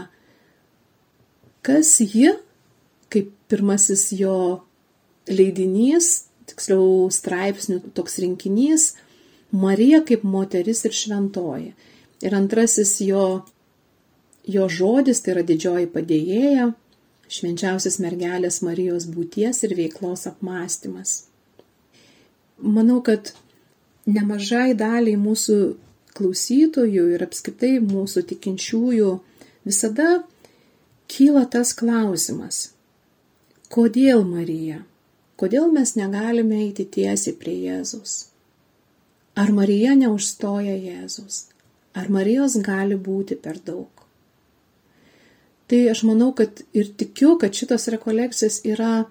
Kas 1.66 1.96
ji, 2.00 2.30
kaip 3.10 3.34
pirmasis 3.50 4.12
jo 4.14 4.62
leidinys 5.26 6.28
tiksliau 6.46 7.08
straipsnių 7.10 7.82
toks 7.98 8.20
rinkinys 8.22 8.92
Marija 9.50 10.04
kaip 10.06 10.22
moteris 10.22 10.84
ir 10.86 10.94
šventoji. 10.94 11.72
Ir 12.22 12.36
antrasis 12.36 13.00
jo, 13.02 13.42
jo 14.46 14.68
žodis 14.68 15.20
tai 15.24 15.34
yra 15.34 15.44
didžioji 15.46 15.90
padėjėja, 15.94 16.70
švenčiausias 17.30 18.00
mergelės 18.02 18.60
Marijos 18.66 19.06
būties 19.10 19.62
ir 19.66 19.76
veiklos 19.78 20.26
apmąstymas. 20.30 21.24
Manau, 22.60 23.00
kad 23.04 23.32
nemažai 24.06 24.74
daliai 24.74 25.16
mūsų 25.20 25.58
klausytojų 26.16 27.06
ir 27.14 27.24
apskritai 27.24 27.78
mūsų 27.84 28.24
tikinčiųjų 28.32 29.12
visada 29.68 30.10
kyla 31.10 31.46
tas 31.52 31.72
klausimas, 31.76 32.70
kodėl 33.72 34.24
Marija? 34.26 34.84
Kodėl 35.40 35.70
mes 35.72 35.94
negalime 35.96 36.58
eiti 36.66 36.84
tiesiai 36.84 37.32
prie 37.40 37.54
Jėzus? 37.64 38.26
Ar 39.40 39.52
Marija 39.56 39.94
neužstoja 39.96 40.74
Jėzus? 40.76 41.46
Ar 41.96 42.10
Marijos 42.12 42.58
gali 42.60 42.98
būti 43.00 43.38
per 43.40 43.56
daug? 43.64 43.99
Tai 45.70 45.80
aš 45.92 46.02
manau, 46.02 46.32
kad 46.34 46.64
ir 46.74 46.88
tikiu, 46.98 47.36
kad 47.38 47.54
šitos 47.54 47.86
rekolekcijos 47.94 48.56
yra, 48.66 49.04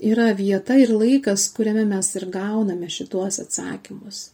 yra 0.00 0.30
vieta 0.32 0.78
ir 0.80 0.94
laikas, 0.96 1.50
kuriame 1.52 1.84
mes 1.90 2.08
ir 2.16 2.24
gauname 2.32 2.88
šituos 2.88 3.36
atsakymus. 3.42 4.30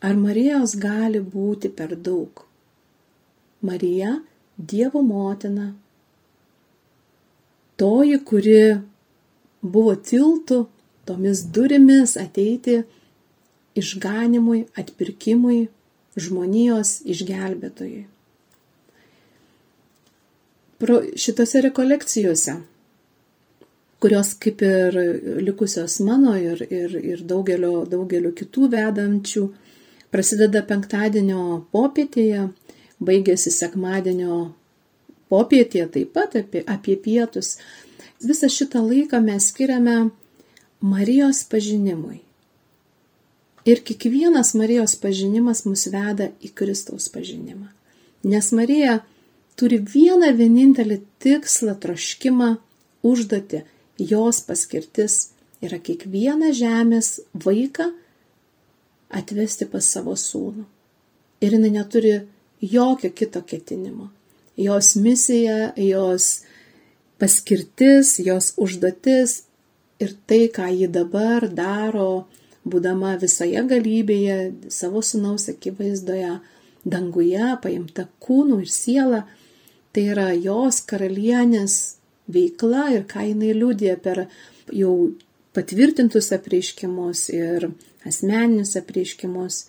Ar 0.00 0.16
Marijos 0.16 0.78
gali 0.80 1.20
būti 1.20 1.68
per 1.68 1.92
daug? 2.08 2.46
Marija- 3.60 4.14
Dievo 4.72 5.02
motina. 5.04 5.74
Toji, 7.76 8.18
kuri 8.24 8.80
buvo 9.60 9.92
tiltų 9.96 10.62
tomis 11.04 11.44
durimis 11.52 12.16
ateiti 12.16 12.80
išganimui, 13.76 14.64
atpirkimui, 14.80 15.68
žmonijos 16.16 17.02
išgelbėtojui. 17.04 18.06
Šitose 21.16 21.62
rekolekcijose, 21.64 22.56
kurios 24.02 24.34
kaip 24.36 24.60
ir 24.62 24.98
likusios 25.40 26.00
mano 26.04 26.34
ir, 26.36 26.60
ir, 26.68 26.98
ir 27.00 27.22
daugelio, 27.24 27.86
daugelio 27.88 28.34
kitų 28.36 28.68
vedančių, 28.74 29.46
prasideda 30.12 30.60
penktadienio 30.68 31.62
popietėje, 31.72 32.50
baigėsi 33.00 33.54
sekmadienio 33.54 34.42
popietėje 35.32 35.88
taip 35.96 36.12
pat 36.12 36.36
apie, 36.42 36.62
apie 36.68 36.96
pietus, 37.00 37.56
visą 38.20 38.52
šitą 38.52 38.84
laiką 38.84 39.20
mes 39.24 39.48
skiriame 39.50 39.96
Marijos 40.84 41.42
pažinimui. 41.48 42.20
Ir 43.66 43.80
kiekvienas 43.82 44.52
Marijos 44.54 44.94
pažinimas 45.00 45.64
mus 45.66 45.88
veda 45.90 46.28
į 46.44 46.52
Kristaus 46.54 47.08
pažinimą. 47.10 47.72
Nes 48.28 48.52
Marija 48.54 49.00
turi 49.56 49.80
vieną 49.80 50.32
vienintelį 50.36 51.00
tikslą, 51.22 51.76
troškimą, 51.80 52.56
užduoti. 53.06 53.64
Jos 53.96 54.42
paskirtis 54.44 55.30
yra 55.64 55.78
kiekvieną 55.80 56.50
žemės 56.52 57.14
vaiką 57.32 57.88
atvesti 59.08 59.68
pas 59.70 59.86
savo 59.88 60.16
sūnų. 60.20 60.66
Ir 61.40 61.56
jinai 61.56 61.72
neturi 61.78 62.12
jokio 62.60 63.10
kito 63.16 63.40
ketinimo. 63.42 64.10
Jos 64.56 64.94
misija, 64.96 65.72
jos 65.76 66.42
paskirtis, 67.20 68.18
jos 68.20 68.52
užduotis 68.60 69.42
ir 70.00 70.12
tai, 70.28 70.46
ką 70.52 70.68
ji 70.72 70.88
dabar 70.92 71.48
daro, 71.48 72.26
būdama 72.66 73.14
visoje 73.20 73.62
galybėje, 73.68 74.68
savo 74.72 75.02
sunaus 75.04 75.48
akivaizdoje, 75.52 76.38
danguje, 76.84 77.48
paimta 77.62 78.06
kūnų 78.22 78.60
ir 78.64 78.72
siela, 78.72 79.24
tai 79.96 80.10
yra 80.12 80.28
jos 80.36 80.82
karalienės 80.84 81.96
veikla 82.28 82.90
ir 82.92 83.06
ką 83.08 83.22
jinai 83.30 83.54
liūdė 83.56 83.94
per 84.04 84.26
jau 84.68 84.92
patvirtintus 85.56 86.28
apreiškimus 86.36 87.30
ir 87.32 87.70
asmeninius 88.04 88.74
apreiškimus, 88.76 89.62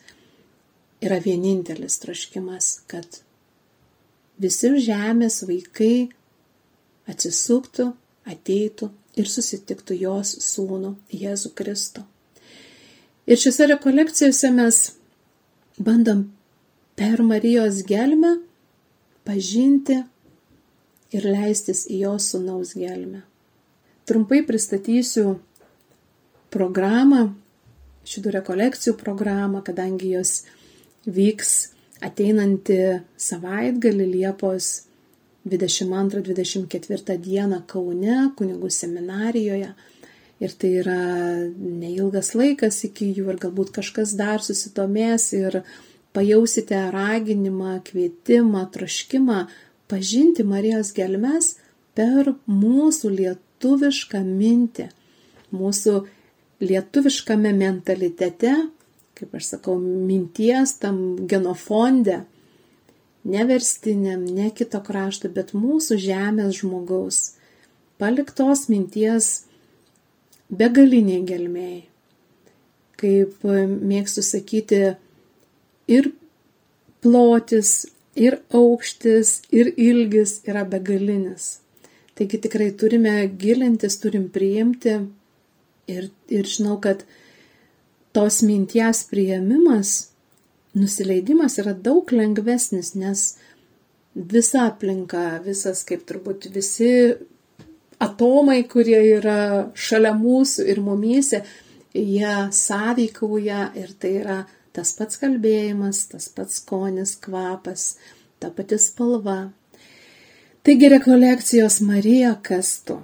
yra 1.00 1.22
vienintelis 1.24 1.96
troškimas, 2.04 2.82
kad 2.92 3.22
visi 4.42 4.74
žemės 4.84 5.40
vaikai 5.48 6.10
atsisuktų, 7.08 7.94
ateitų 8.28 8.90
ir 9.18 9.32
susitiktų 9.32 9.98
jos 10.02 10.34
sūnų 10.44 10.94
Jėzų 11.14 11.54
Kristų. 11.58 12.04
Ir 13.28 13.40
šiuose 13.40 13.70
rekolekcijose 13.72 14.52
mes 14.56 14.82
bandom 15.80 16.28
per 17.00 17.24
Marijos 17.24 17.82
gelmę 17.88 18.38
pažinti 19.28 20.02
ir 21.16 21.28
leistis 21.28 21.86
į 21.90 22.04
jos 22.06 22.32
sunaus 22.34 22.74
gelmę. 22.78 23.24
Trumpai 24.08 24.42
pristatysiu 24.48 25.38
programą, 26.54 27.34
šitų 28.08 28.34
rekolekcijų 28.38 28.96
programą, 29.00 29.62
kadangi 29.68 30.14
jos 30.16 30.42
vyks 31.08 31.54
ateinantį 32.04 32.80
savaitgalį 33.20 34.08
Liepos 34.14 34.88
22-24 35.48 37.18
dieną 37.24 37.62
Kaune, 37.68 38.32
kunigų 38.38 38.72
seminarijoje 38.72 39.74
ir 40.44 40.56
tai 40.62 40.72
yra 40.82 41.02
neilgas 41.58 42.34
laikas 42.38 42.84
iki 42.88 43.10
jų 43.16 43.32
ir 43.34 43.40
galbūt 43.42 43.74
kažkas 43.80 44.14
dar 44.20 44.44
susidomės 44.46 45.32
ir 45.38 45.62
pajausite 46.14 46.80
raginimą, 46.94 47.80
kvietimą, 47.88 48.68
troškimą 48.74 49.46
pažinti 49.88 50.46
Marijos 50.48 50.94
gelmes 50.96 51.56
per 51.98 52.34
mūsų 52.48 53.12
lietuvišką 53.16 54.22
mintį, 54.26 54.90
mūsų 55.56 55.94
lietuviškame 56.64 57.54
mentalitete, 57.58 58.54
kaip 59.18 59.34
aš 59.38 59.54
sakau, 59.56 59.78
minties 59.80 60.76
tam 60.82 61.00
genofonde, 61.30 62.22
neverstiniam, 63.28 64.24
ne 64.24 64.52
kito 64.56 64.80
krašto, 64.84 65.32
bet 65.34 65.56
mūsų 65.58 65.98
žemės 66.02 66.62
žmogaus, 66.62 67.22
paliktos 67.98 68.68
minties 68.72 69.48
begaliniai 70.54 71.26
gelmiai. 71.28 71.82
Kaip 72.98 73.44
mėgstu 73.46 74.24
sakyti, 74.26 74.96
ir 75.88 76.12
plotis, 77.04 77.88
ir 78.18 78.40
aukštis, 78.56 79.42
ir 79.54 79.72
ilgis 79.78 80.42
yra 80.50 80.66
begalinis. 80.70 81.60
Taigi 82.18 82.40
tikrai 82.42 82.72
turime 82.74 83.14
gilintis, 83.40 84.00
turim 84.02 84.28
priimti 84.34 84.96
ir, 85.88 86.10
ir 86.34 86.50
žinau, 86.50 86.80
kad 86.82 87.04
tos 88.18 88.42
minties 88.42 89.04
priėmimas, 89.12 90.10
nusileidimas 90.78 91.60
yra 91.62 91.76
daug 91.78 92.10
lengvesnis, 92.14 92.96
nes 92.98 93.28
visa 94.18 94.66
aplinka, 94.72 95.38
visas 95.46 95.84
kaip 95.86 96.06
turbūt 96.10 96.50
visi 96.54 96.92
atomai, 98.02 98.64
kurie 98.70 99.00
yra 99.18 99.40
šalia 99.78 100.14
mūsų 100.18 100.66
ir 100.74 100.82
mumyse, 100.82 101.44
jie 101.94 102.36
sąveikauja 102.54 103.72
ir 103.78 103.94
tai 104.02 104.14
yra 104.24 104.40
tas 104.78 104.94
pats 104.98 105.20
kalbėjimas, 105.22 106.06
tas 106.14 106.30
pats 106.30 106.62
skonis, 106.62 107.18
kvapas, 107.24 107.96
ta 108.40 108.54
pati 108.54 108.78
spalva. 108.82 109.40
Taigi 110.68 110.90
rekolekcijos 110.94 111.82
Marija 111.88 112.36
kas 112.44 112.76
tu? 112.86 113.00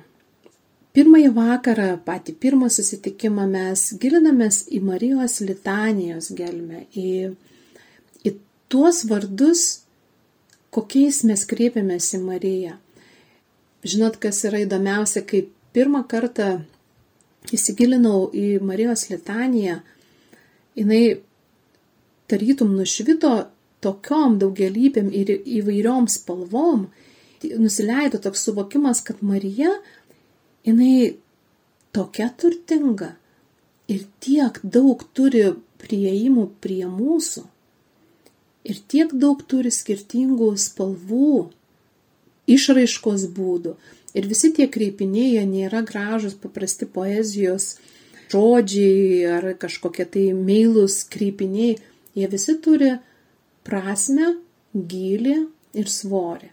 Pirmąjį 0.94 1.30
vakarą, 1.34 1.88
patį 2.06 2.36
pirmą 2.38 2.68
susitikimą 2.70 3.48
mes 3.50 3.88
gilinamės 4.02 4.60
į 4.70 4.84
Marijos 4.86 5.40
litanijos 5.42 6.28
gelmę, 6.38 6.84
į, 6.94 7.32
į 8.22 8.34
tuos 8.70 9.02
vardus, 9.10 9.64
kokiais 10.76 11.24
mes 11.26 11.48
kreipiamės 11.50 12.12
į 12.14 12.22
Mariją. 12.28 12.76
Žinot, 13.90 14.20
kas 14.22 14.44
yra 14.46 14.62
įdomiausia, 14.68 15.26
kai 15.26 15.48
pirmą 15.74 16.04
kartą 16.12 16.52
įsigilinau 17.52 18.28
į 18.30 18.60
Marijos 18.62 19.08
litaniją, 19.10 19.80
jinai 20.78 21.04
tarytum 22.32 22.76
nušvito 22.78 23.34
tokiom 23.84 24.38
daugelybėm 24.42 25.10
ir 25.12 25.34
įvairiom 25.60 26.08
spalvom, 26.12 26.88
nusileido 27.60 28.22
toks 28.24 28.46
suvokimas, 28.48 29.04
kad 29.04 29.20
Marija, 29.26 29.74
jinai 30.64 31.18
tokia 31.94 32.30
turtinga 32.40 33.14
ir 33.92 34.06
tiek 34.24 34.60
daug 34.64 35.04
turi 35.14 35.50
prieimų 35.84 36.48
prie 36.64 36.86
mūsų 36.88 37.44
ir 38.64 38.80
tiek 38.88 39.12
daug 39.20 39.42
turi 39.44 39.72
skirtingų 39.74 40.54
spalvų 40.60 41.34
išraiškos 42.54 43.28
būdų. 43.36 43.76
Ir 44.14 44.28
visi 44.30 44.52
tie 44.56 44.68
kreipiniai, 44.72 45.34
jie 45.36 45.44
nėra 45.50 45.82
gražus, 45.86 46.36
paprasti 46.38 46.88
poezijos 46.88 47.74
žodžiai 48.32 49.26
ar 49.30 49.48
kažkokie 49.60 50.06
tai 50.10 50.26
meilus 50.38 51.02
kreipiniai, 51.12 51.78
jie 52.18 52.28
visi 52.32 52.58
turi 52.64 52.92
prasme, 53.68 54.34
gilį 54.74 55.38
ir 55.80 55.90
svorį. 55.90 56.50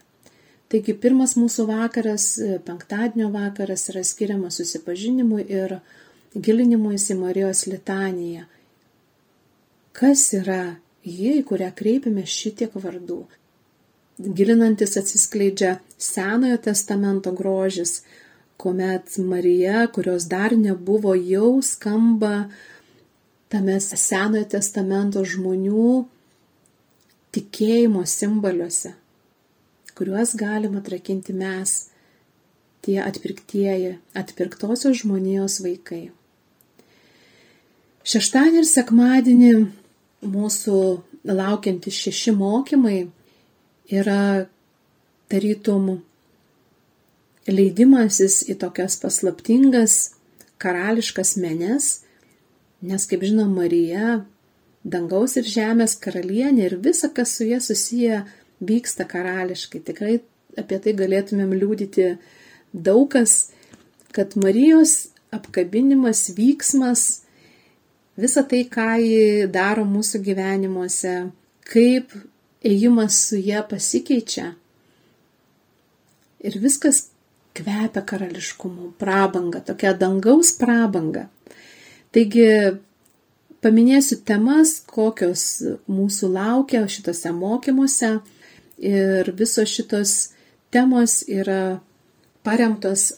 Taigi 0.71 0.95
pirmas 1.03 1.35
mūsų 1.35 1.65
vakaras, 1.67 2.27
penktadienio 2.67 3.27
vakaras 3.33 3.89
yra 3.91 4.05
skiriamas 4.07 4.61
susipažinimui 4.61 5.43
ir 5.51 5.79
gilinimui 6.35 6.95
į 6.95 7.17
Marijos 7.19 7.65
litaniją. 7.67 8.45
Kas 9.91 10.29
yra 10.37 10.77
ji, 11.03 11.35
į 11.41 11.43
kurią 11.49 11.73
kreipiame 11.75 12.23
šitiek 12.23 12.77
vardų? 12.79 13.25
gilinantis 14.21 14.97
atsiskleidžia 14.97 15.79
Senojo 15.97 16.57
testamento 16.57 17.31
grožis, 17.31 18.01
kuomet 18.57 19.17
Marija, 19.17 19.87
kurios 19.87 20.27
dar 20.29 20.55
nebuvo, 20.57 21.15
jau 21.15 21.61
skamba 21.61 22.49
tame 23.51 23.77
Senojo 23.83 24.45
testamento 24.55 25.23
žmonių 25.27 26.05
tikėjimo 27.35 28.03
simboliuose, 28.07 28.93
kuriuos 29.95 30.33
galime 30.39 30.79
atrakinti 30.81 31.35
mes, 31.35 31.75
tie 32.81 32.97
atpirktieji, 33.03 33.97
atpirktosios 34.17 35.03
žmonijos 35.03 35.59
vaikai. 35.63 36.09
Šeštadienį 38.01 38.63
ir 38.63 38.67
sekmadienį 38.67 39.51
mūsų 40.31 40.77
laukiantys 41.29 41.99
šeši 42.07 42.33
mokymai 42.33 43.03
yra 43.91 44.47
tarytum 45.29 45.99
leidimasis 47.49 48.41
į 48.49 48.57
tokias 48.61 48.97
paslaptingas 49.01 49.99
karališkas 50.61 51.35
menes, 51.41 51.91
nes, 52.81 53.05
kaip 53.09 53.23
žinom, 53.25 53.51
Marija, 53.55 54.21
dangaus 54.83 55.37
ir 55.39 55.47
žemės 55.47 55.97
karalienė 56.01 56.67
ir 56.67 56.77
visa, 56.81 57.11
kas 57.13 57.35
su 57.37 57.47
jie 57.47 57.59
susiję, 57.61 58.21
vyksta 58.61 59.05
karališkai. 59.09 59.81
Tikrai 59.85 60.19
apie 60.59 60.79
tai 60.83 60.93
galėtumėm 60.97 61.53
liūdyti 61.57 62.07
daugas, 62.73 63.51
kad 64.15 64.35
Marijos 64.39 65.11
apkabinimas, 65.31 66.27
vyksmas, 66.35 67.23
visa 68.19 68.43
tai, 68.43 68.65
ką 68.67 68.89
ji 68.99 69.51
daro 69.51 69.85
mūsų 69.87 70.21
gyvenimuose, 70.25 71.15
kaip 71.71 72.11
ėjimas 72.67 73.21
su 73.29 73.39
ją 73.39 73.63
pasikeičia 73.69 74.51
ir 76.41 76.57
viskas 76.61 77.07
kvepia 77.57 78.01
karališkumu, 78.05 78.93
prabanga, 78.99 79.61
tokia 79.65 79.93
dangaus 79.97 80.53
prabanga. 80.57 81.27
Taigi 82.11 82.47
paminėsiu 83.63 84.17
temas, 84.27 84.79
kokios 84.89 85.45
mūsų 85.87 86.31
laukia 86.33 86.83
šitose 86.91 87.31
mokymuose 87.35 88.17
ir 88.81 89.31
visos 89.37 89.71
šitos 89.71 90.15
temos 90.73 91.21
yra 91.29 91.79
paremtos 92.43 93.11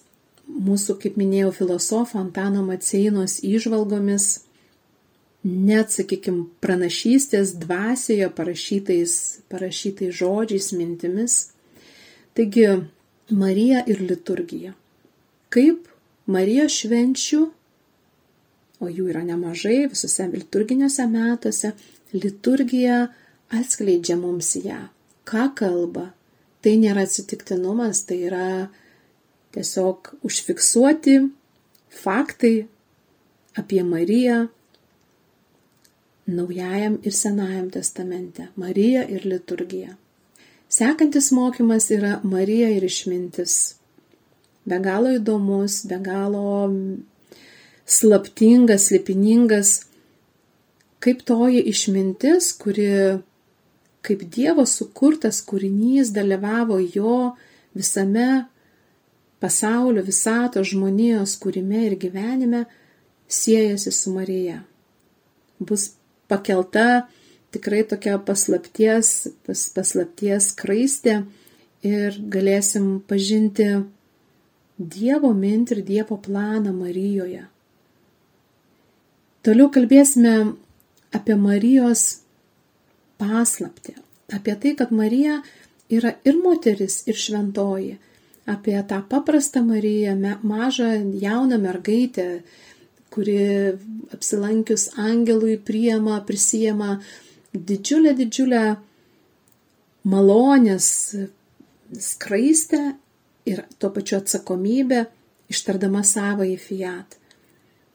mūsų, 0.48 0.98
kaip 1.02 1.18
minėjau, 1.18 1.54
filosofo 1.56 2.20
Antano 2.20 2.64
Maceinos 2.68 3.40
įžvalgomis, 3.48 4.44
net, 5.44 5.92
sakykime, 5.96 6.48
pranašystės 6.64 7.56
dvasioje 7.64 8.30
parašytais, 8.36 9.16
parašytais 9.52 10.14
žodžiais, 10.20 10.70
mintimis. 10.78 11.40
Taigi, 12.38 12.68
Marija 13.32 13.84
ir 13.88 14.04
liturgija. 14.04 14.74
Kaip 15.54 15.88
Marijos 16.28 16.76
švenčių, 16.82 17.48
o 18.84 18.90
jų 18.92 19.10
yra 19.14 19.24
nemažai 19.26 19.88
visose 19.92 20.28
liturginiuose 20.32 21.08
metuose, 21.12 21.74
liturgija 22.14 23.08
atskleidžia 23.54 24.18
mums 24.20 24.54
ją. 24.60 24.88
Ką 25.28 25.50
kalba? 25.58 26.12
Tai 26.64 26.74
nėra 26.80 27.04
atsitiktinumas, 27.08 28.04
tai 28.08 28.22
yra 28.30 28.48
tiesiog 29.56 30.14
užfiksuoti 30.24 31.18
faktai 32.04 32.56
apie 33.60 33.84
Mariją 33.86 34.44
Naujajam 36.26 37.00
ir 37.04 37.12
Senajam 37.12 37.70
testamente- 37.72 38.48
Marija 38.56 39.04
ir 39.10 39.26
liturgija. 39.26 39.98
Sekantis 40.70 41.32
mokymas 41.32 41.90
yra 41.92 42.20
Marija 42.24 42.70
ir 42.70 42.84
išmintis. 42.84 43.76
Be 44.66 44.80
galo 44.80 45.10
įdomus, 45.20 45.86
be 45.88 45.98
galo 46.00 46.72
slaptingas, 47.86 48.90
lipiningas, 48.92 49.84
kaip 51.04 51.22
toji 51.28 51.62
išmintis, 51.68 52.54
kuri 52.58 52.90
kaip 54.04 54.24
Dievo 54.28 54.66
sukurtas 54.68 55.40
kūrinys 55.48 56.12
dalyvavo 56.16 56.80
jo 56.96 57.34
visame 57.76 58.46
pasaulio, 59.44 60.04
visato 60.04 60.64
žmonijos 60.64 61.38
kūrime 61.40 61.86
ir 61.88 61.98
gyvenime, 62.00 62.66
siejasi 63.28 63.92
su 63.92 64.12
Marija. 64.16 64.62
Bus 65.60 65.94
pakelta 66.32 67.08
tikrai 67.56 67.84
tokia 67.88 68.18
paslapties, 68.28 69.14
pas, 69.48 69.66
paslapties 69.76 70.52
kraistė 70.60 71.24
ir 71.84 72.20
galėsim 72.36 72.98
pažinti 73.08 73.70
Dievo 74.78 75.30
mintį 75.38 75.76
ir 75.78 75.82
Dievo 75.86 76.18
planą 76.18 76.72
Marijoje. 76.76 77.44
Toliau 79.44 79.68
kalbėsime 79.76 80.54
apie 81.12 81.36
Marijos 81.36 82.24
paslaptį, 83.20 83.98
apie 84.32 84.56
tai, 84.56 84.72
kad 84.80 84.94
Marija 84.96 85.42
yra 85.92 86.14
ir 86.24 86.38
moteris, 86.40 87.02
ir 87.12 87.20
šventoji, 87.20 87.98
apie 88.48 88.78
tą 88.88 89.02
paprastą 89.10 89.64
Mariją, 89.68 90.16
mažą 90.48 90.94
jauną 91.20 91.60
mergaitę, 91.60 92.28
kuri 93.14 93.38
apsilankius 94.16 94.90
angelui 94.98 95.58
priema, 95.60 96.22
prisijama 96.26 96.98
didžiulę, 97.54 98.16
didžiulę 98.18 98.64
malonės 100.10 100.88
skraistę 102.00 102.82
ir 103.46 103.66
tuo 103.78 103.92
pačiu 103.94 104.18
atsakomybę 104.22 105.04
ištardama 105.52 106.02
savo 106.08 106.48
į 106.48 106.56
fiat. 106.58 107.20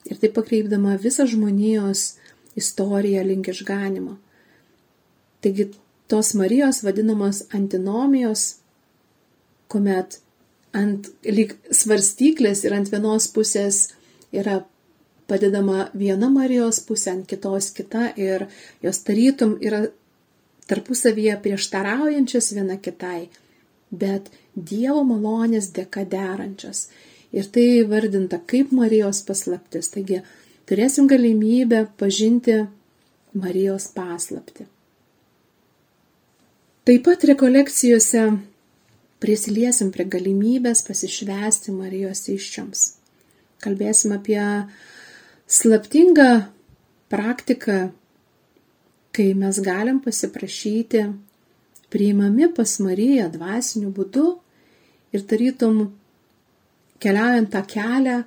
Ir 0.09 0.21
taip 0.21 0.35
pakreipdama 0.39 0.97
visą 1.03 1.27
žmonijos 1.29 2.15
istoriją 2.59 3.25
link 3.27 3.51
išganimo. 3.53 4.17
Taigi 5.45 5.69
tos 6.09 6.33
Marijos 6.35 6.83
vadinamos 6.83 7.43
antinomijos, 7.55 8.57
kuomet 9.69 10.19
ant 10.77 11.11
lyg 11.25 11.55
svarstyklės 11.71 12.65
ir 12.65 12.75
ant 12.77 12.91
vienos 12.93 13.29
pusės 13.35 13.89
yra 14.33 14.63
padedama 15.29 15.89
viena 15.95 16.31
Marijos 16.33 16.81
pusė 16.89 17.13
ant 17.15 17.29
kitos 17.29 17.71
kita 17.77 18.13
ir 18.17 18.47
jos 18.85 19.03
tarytum 19.05 19.57
yra 19.61 19.85
tarpusavyje 20.69 21.37
prieštaraujančios 21.45 22.53
viena 22.57 22.77
kitai, 22.81 23.29
bet 23.91 24.33
Dievo 24.59 25.05
malonės 25.07 25.71
dėka 25.77 26.03
derančios. 26.11 26.89
Ir 27.33 27.49
tai 27.53 27.85
vardinta 27.89 28.41
kaip 28.41 28.73
Marijos 28.73 29.21
paslaptis. 29.29 29.91
Taigi 29.93 30.23
turėsim 30.69 31.09
galimybę 31.11 31.85
pažinti 32.01 32.63
Marijos 33.37 33.91
paslapti. 33.93 34.65
Taip 36.89 37.05
pat 37.05 37.25
rekolekcijose 37.29 38.23
prisiliesim 39.21 39.91
prie 39.93 40.07
galimybės 40.09 40.81
pasišvesti 40.87 41.75
Marijos 41.75 42.25
iščioms. 42.33 42.85
Kalbėsim 43.61 44.15
apie 44.15 44.41
slaptinga 45.51 46.49
praktika, 47.13 47.91
kai 49.13 49.33
mes 49.35 49.59
galim 49.65 49.99
pasiprašyti, 50.05 51.03
priimami 51.93 52.49
pas 52.55 52.77
Mariją 52.85 53.29
dvasiniu 53.33 53.91
būdu 53.93 54.29
ir 55.13 55.25
tarytum 55.29 55.89
keliaujant 57.03 57.51
tą 57.53 57.63
kelią 57.69 58.19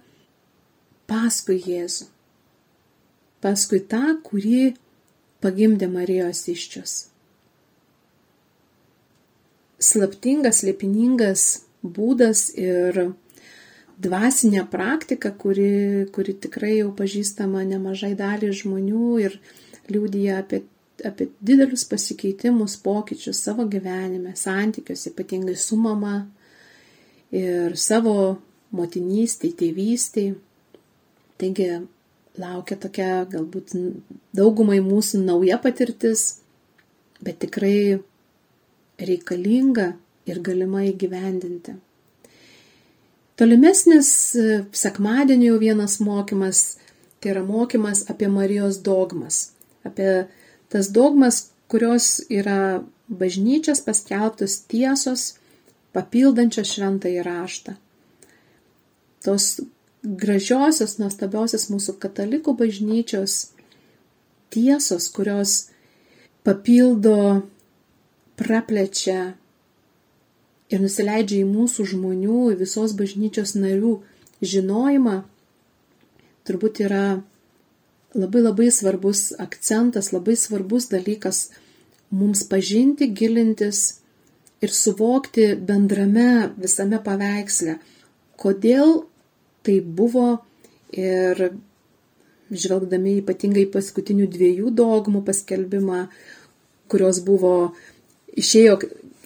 paskui 1.12 1.60
Jėzų, 1.66 2.08
paskui 3.44 3.82
tą, 3.92 4.04
kurį 4.24 4.74
pagimdė 5.44 5.90
Marijos 5.92 6.46
iščios. 6.52 6.94
Slaptingas, 9.82 10.62
liepiningas 10.64 11.46
būdas 11.82 12.52
ir 12.54 13.00
dvasinė 14.02 14.66
praktika, 14.70 15.32
kuri, 15.34 16.08
kuri 16.14 16.36
tikrai 16.38 16.76
jau 16.78 16.92
pažįstama 16.98 17.64
nemažai 17.70 18.14
daliai 18.18 18.54
žmonių 18.56 19.08
ir 19.26 19.40
liūdija 19.92 20.38
apie, 20.42 20.62
apie 21.06 21.28
didelius 21.42 21.84
pasikeitimus, 21.90 22.78
pokyčius 22.86 23.42
savo 23.42 23.66
gyvenime, 23.70 24.36
santykiuose, 24.38 25.12
ypatingai 25.12 25.58
su 25.58 25.78
mama 25.82 26.16
ir 27.34 27.78
savo 27.78 28.16
motinystėje, 28.76 29.58
tėvystėje. 29.62 30.36
Taigi 31.42 31.70
laukia 32.42 32.78
tokia 32.80 33.26
galbūt 33.30 33.74
daugumai 34.38 34.80
mūsų 34.84 35.24
nauja 35.26 35.58
patirtis, 35.62 36.42
bet 37.22 37.42
tikrai 37.44 38.00
reikalinga 39.02 39.94
ir 40.30 40.42
galima 40.46 40.86
įgyvendinti. 40.90 41.76
Tolimesnis 43.42 44.10
e, 44.38 44.64
sekmadienio 44.78 45.58
vienas 45.58 45.98
mokymas, 46.04 46.78
tai 47.20 47.34
yra 47.34 47.42
mokymas 47.46 48.06
apie 48.12 48.30
Marijos 48.30 48.78
dogmas, 48.86 49.52
apie 49.88 50.28
tas 50.70 50.92
dogmas, 50.94 51.48
kurios 51.72 52.20
yra 52.30 52.84
bažnyčios 53.10 53.82
paskelbtos 53.86 54.60
tiesos, 54.72 55.32
papildančios 55.96 56.76
šventą 56.76 57.10
įraštą. 57.12 57.76
Tos 59.22 59.60
gražiosios, 60.02 60.98
nuostabiosios 60.98 61.68
mūsų 61.70 61.98
katalikų 62.02 62.56
bažnyčios 62.58 63.52
tiesos, 64.52 65.08
kurios 65.14 65.70
papildo, 66.46 67.44
praplečia 68.40 69.36
ir 70.72 70.82
nusileidžia 70.82 71.44
į 71.44 71.50
mūsų 71.52 71.86
žmonių, 71.94 72.40
į 72.54 72.62
visos 72.64 72.96
bažnyčios 72.98 73.54
narių 73.60 74.00
žinojimą, 74.42 75.18
turbūt 76.48 76.82
yra 76.88 77.22
labai 78.18 78.42
labai 78.42 78.72
svarbus 78.74 79.32
akcentas, 79.40 80.12
labai 80.16 80.36
svarbus 80.40 80.90
dalykas 80.92 81.52
mums 82.10 82.44
pažinti, 82.50 83.08
gilintis 83.08 84.02
ir 84.62 84.74
suvokti 84.74 85.54
bendrame 85.56 86.52
visame 86.58 87.00
paveiksle, 87.04 87.78
kodėl 88.42 89.04
tai 89.66 89.80
buvo 89.82 90.42
ir 90.92 91.52
žvelgdami 92.52 93.20
ypatingai 93.22 93.66
paskutinių 93.72 94.28
dviejų 94.32 94.74
dogmų 94.76 95.24
paskelbimą, 95.28 96.06
kurios 96.92 97.22
buvo 97.24 97.54
išėjo 98.38 98.78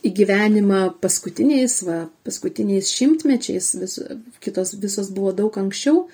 į 0.06 0.12
gyvenimą 0.20 0.82
paskutiniais, 1.02 1.80
va, 1.88 2.04
paskutiniais 2.28 2.92
šimtmečiais, 2.94 3.72
vis, 3.82 3.98
kitos 4.44 4.76
visos 4.82 5.10
buvo 5.14 5.34
daug 5.34 5.58
anksčiau, 5.58 6.06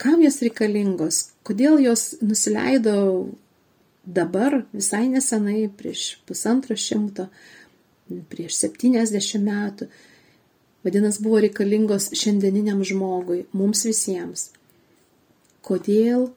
kam 0.00 0.20
jos 0.24 0.42
reikalingos, 0.44 1.22
kodėl 1.46 1.80
jos 1.80 2.18
nusileido 2.20 2.96
dabar, 4.04 4.64
visai 4.76 5.06
nesenai, 5.08 5.70
prieš 5.72 6.18
pusantro 6.28 6.76
šimto, 6.76 7.30
prieš 8.28 8.58
septyniasdešimt 8.60 9.48
metų. 9.48 9.88
Vadinasi, 10.84 11.22
buvo 11.24 11.40
reikalingos 11.40 12.10
šiandieniniam 12.12 12.82
žmogui, 12.84 13.46
mums 13.56 13.86
visiems. 13.88 14.50
Kodėl 15.64 16.28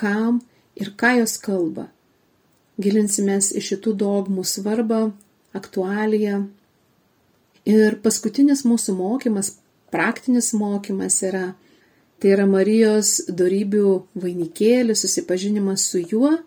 kam 0.00 0.40
ir 0.80 0.94
ką 0.96 1.18
jos 1.20 1.36
kalba. 1.42 1.90
Gilinsimės 2.80 3.50
į 3.52 3.60
šitų 3.66 3.92
dogmų 4.00 4.44
svarbą, 4.48 5.10
aktualiją. 5.56 6.46
Ir 7.68 7.98
paskutinis 8.00 8.64
mūsų 8.64 8.94
mokymas, 8.96 9.52
praktinis 9.92 10.54
mokymas 10.56 11.18
yra, 11.26 11.50
tai 12.20 12.32
yra 12.32 12.46
Marijos 12.48 13.18
darybių 13.28 13.98
vainikėlis, 14.22 15.04
susipažinimas 15.04 15.84
su 15.90 16.00
juo. 16.00 16.38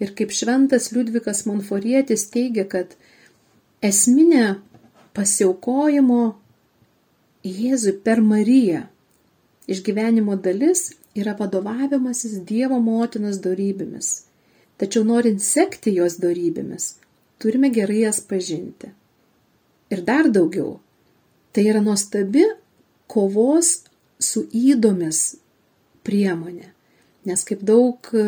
Ir 0.00 0.14
kaip 0.16 0.32
šventas 0.34 0.88
Liudvikas 0.94 1.44
Monforietis 1.46 2.24
teigia, 2.32 2.64
kad 2.64 2.96
esminė 3.84 4.56
pasiaukojimo 5.14 6.22
Jėzui 7.44 7.92
per 8.04 8.22
Mariją 8.24 8.86
išgyvenimo 9.68 10.36
dalis 10.40 10.94
yra 11.14 11.34
vadovavimasis 11.38 12.40
Dievo 12.48 12.80
motinos 12.80 13.40
darybėmis. 13.44 14.24
Tačiau 14.80 15.04
norint 15.06 15.42
sekti 15.44 15.92
jos 15.94 16.16
darybėmis, 16.22 16.94
turime 17.38 17.70
gerai 17.70 18.00
jas 18.02 18.18
pažinti. 18.20 18.90
Ir 19.92 20.02
dar 20.02 20.30
daugiau, 20.32 20.80
tai 21.54 21.68
yra 21.70 21.82
nuostabi 21.84 22.42
kovos 23.06 23.84
su 24.18 24.46
įdomis 24.50 25.36
priemonė. 26.04 26.72
Nes 27.24 27.44
kaip 27.46 27.62
daug 27.64 28.08
e, 28.12 28.24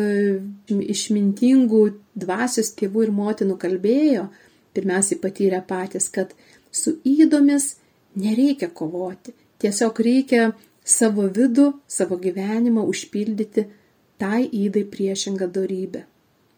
išmintingų 0.69 1.81
dvasios 2.17 2.71
tėvų 2.77 3.07
ir 3.07 3.11
motinų 3.13 3.57
kalbėjo, 3.61 4.29
pirmiausiai 4.77 5.19
patyrė 5.21 5.59
patys, 5.67 6.07
kad 6.09 6.31
su 6.71 6.95
įdomis 7.05 7.75
nereikia 8.17 8.69
kovoti. 8.73 9.33
Tiesiog 9.61 9.99
reikia 10.05 10.51
savo 10.87 11.27
vidų, 11.33 11.71
savo 11.87 12.17
gyvenimą 12.21 12.85
užpildyti 12.87 13.65
tai 14.21 14.45
įdai 14.45 14.85
priešingą 14.91 15.49
darybę. 15.53 16.03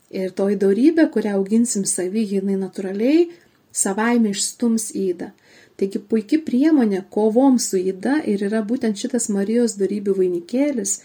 Ir 0.10 0.34
toji 0.34 0.58
darybė, 0.58 1.06
kurią 1.14 1.36
auginsim 1.38 1.86
savį, 1.86 2.26
jinai 2.36 2.58
natūraliai 2.58 3.28
savaime 3.72 4.34
išstums 4.34 4.90
įdą. 4.98 5.30
Taigi 5.80 6.02
puikia 6.12 6.42
priemonė 6.44 7.04
kovom 7.14 7.60
su 7.62 7.80
įda 7.80 8.18
ir 8.28 8.42
yra 8.50 8.64
būtent 8.68 9.00
šitas 9.00 9.30
Marijos 9.32 9.78
darybių 9.80 10.18
vainikėlis, 10.18 10.98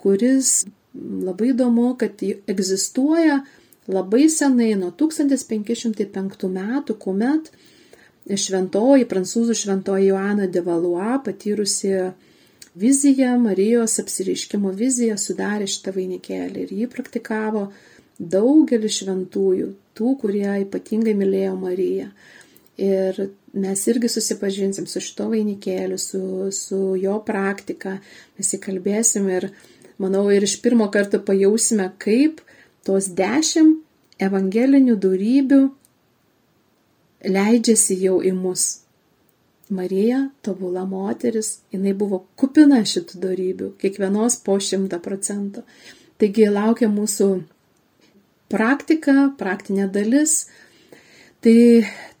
kuris 0.00 0.64
labai 0.96 1.52
įdomu, 1.52 1.92
kad 2.00 2.24
egzistuoja 2.24 3.42
labai 3.86 4.26
senai, 4.32 4.72
nuo 4.80 4.90
1505 4.90 6.50
metų, 6.50 6.96
kuomet 6.98 7.52
šventoji, 8.34 9.06
prancūzų 9.06 9.54
šventoji 9.54 10.08
Joana 10.10 10.48
de 10.50 10.62
Valois, 10.66 11.20
patyrusi 11.24 11.92
viziją, 12.76 13.36
Marijos 13.38 14.00
apsireiškimo 14.02 14.72
viziją 14.74 15.16
sudarė 15.20 15.68
šitą 15.70 15.94
vainikėlį 15.94 16.64
ir 16.64 16.72
jį 16.80 16.88
praktikavo 16.92 17.68
daugelis 18.18 18.98
šventųjų, 19.00 19.70
tų, 19.96 20.16
kurie 20.22 20.48
ypatingai 20.64 21.14
mylėjo 21.16 21.54
Mariją. 21.60 22.10
Ir 22.76 23.20
mes 23.56 23.86
irgi 23.88 24.10
susipažinsim 24.12 24.88
su 24.90 25.00
šito 25.00 25.30
vainikėliu, 25.30 25.96
su, 26.00 26.20
su 26.52 26.80
jo 27.00 27.16
praktika, 27.24 27.96
mes 28.36 28.52
įkalbėsim 28.58 29.30
ir, 29.32 29.48
manau, 30.02 30.26
ir 30.34 30.44
iš 30.44 30.58
pirmo 30.64 30.90
karto 30.92 31.22
pajausime, 31.24 31.88
kaip 32.02 32.42
tos 32.84 33.08
dešimt 33.16 33.80
evangelinių 34.20 34.96
darybių 35.00 35.62
leidžiasi 37.24 37.96
jau 38.02 38.18
į 38.24 38.32
mus. 38.36 38.66
Marija, 39.68 40.28
tobula 40.46 40.84
moteris, 40.86 41.56
jinai 41.74 41.90
buvo 41.98 42.20
kupina 42.38 42.84
šitų 42.86 43.18
darybių, 43.18 43.70
kiekvienos 43.80 44.38
po 44.46 44.60
šimtą 44.62 45.00
procentų. 45.02 45.64
Taigi 46.22 46.46
laukia 46.52 46.86
mūsų 46.86 47.26
praktika, 48.52 49.32
praktinė 49.40 49.88
dalis. 49.90 50.46
Tai 51.42 51.56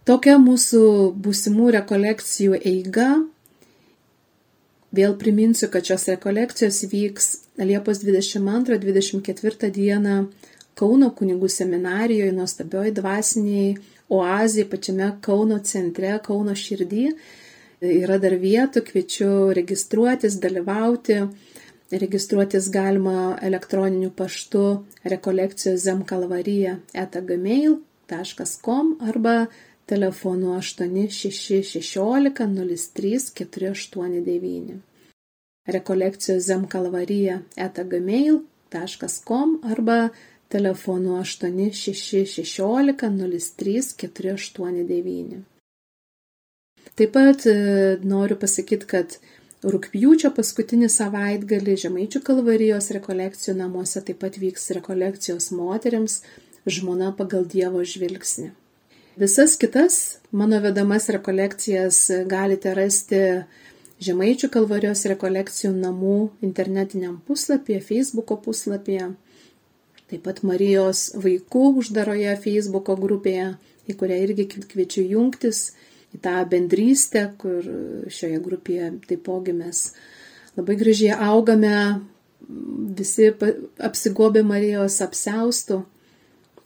tokia 0.08 0.36
mūsų 0.42 0.82
būsimų 1.22 1.70
rekolekcijų 1.78 2.58
eiga. 2.58 3.12
Vėl 4.96 5.14
priminsiu, 5.20 5.68
kad 5.70 5.86
šios 5.86 6.08
rekolekcijos 6.10 6.82
vyks 6.90 7.32
Liepos 7.62 8.02
22-24 8.02 9.70
dieną 9.70 10.18
Kauno 10.76 11.08
kunigų 11.16 11.48
seminarijoje, 11.48 12.34
nuostabioji 12.36 12.90
dvasiniai 12.98 13.70
oazė 14.12 14.66
pačiame 14.70 15.10
Kauno 15.22 15.58
centre, 15.64 16.18
Kauno 16.24 16.54
širdį. 16.56 17.10
Yra 17.86 18.16
dar 18.18 18.34
vietų, 18.40 18.82
kviečiu 18.86 19.52
registruotis, 19.56 20.38
dalyvauti. 20.40 21.20
Registruotis 21.92 22.70
galima 22.74 23.36
elektroniniu 23.46 24.10
paštu 24.10 24.62
rekolekcijos 25.06 25.84
zemkalvarija 25.84 26.80
etagmail.com 27.04 28.96
arba 29.06 29.36
telefonu 29.86 30.56
8616 30.56 32.42
03 32.42 33.30
489. 33.38 34.80
Rekolekcijos 35.66 36.42
zemkalvarija 36.48 37.40
etagmail.com 37.56 39.60
arba 39.62 40.08
telefonu 40.08 40.35
8616 40.52 43.10
03 43.58 43.82
489. 44.02 45.44
Taip 46.96 47.12
pat 47.12 47.46
e, 47.50 47.52
noriu 48.06 48.36
pasakyti, 48.40 48.86
kad 48.88 49.18
rūpjūčio 49.66 50.30
paskutinį 50.36 50.88
savaitgalį 50.92 51.74
Žemaičių 51.82 52.20
kalvarijos 52.24 52.90
rekolekcijų 52.94 53.56
namuose 53.58 54.00
taip 54.06 54.18
pat 54.22 54.38
vyks 54.40 54.70
rekolekcijos 54.78 55.50
moteriams 55.56 56.14
žmona 56.66 57.10
pagal 57.18 57.44
Dievo 57.50 57.82
žvilgsnį. 57.84 58.52
Visas 59.16 59.56
kitas 59.56 60.18
mano 60.30 60.60
vedamas 60.62 61.08
rekolekcijas 61.08 62.10
galite 62.30 62.74
rasti 62.76 63.20
Žemaičių 64.06 64.50
kalvarijos 64.52 65.06
rekolekcijų 65.08 65.72
namų 65.72 66.16
internetiniam 66.44 67.16
puslapyje, 67.26 67.80
Facebook'o 67.80 68.36
puslapyje 68.44 69.14
taip 70.10 70.22
pat 70.26 70.42
Marijos 70.46 71.08
vaikų 71.18 71.64
uždaroje 71.82 72.36
Facebook'o 72.42 72.96
grupėje, 73.00 73.54
į 73.90 73.96
kurią 73.98 74.18
irgi 74.26 74.46
kviečiu 74.54 75.04
jungtis, 75.10 75.72
į 76.14 76.20
tą 76.22 76.36
bendrystę, 76.50 77.26
kur 77.40 77.66
šioje 78.12 78.38
grupėje 78.42 78.92
taipogi 79.10 79.54
mes 79.56 79.90
labai 80.56 80.78
gražiai 80.78 81.18
augame, 81.28 81.76
visi 82.96 83.32
apsigobė 83.82 84.44
Marijos 84.46 85.00
apseustų. 85.04 85.82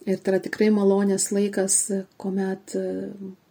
Ir 0.09 0.17
tai 0.17 0.33
yra 0.33 0.41
tikrai 0.41 0.71
malonės 0.73 1.27
laikas, 1.29 1.75
kuomet 2.17 2.73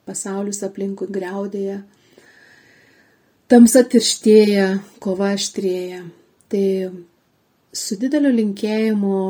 pasaulis 0.09 0.65
aplinkui 0.67 1.07
greudėja, 1.13 1.77
tamsa 3.51 3.85
tirštėja, 3.87 4.81
kova 5.03 5.31
aštrėja. 5.37 6.03
Tai 6.51 6.65
su 7.71 7.99
dideliu 8.01 8.33
linkėjimu 8.35 9.21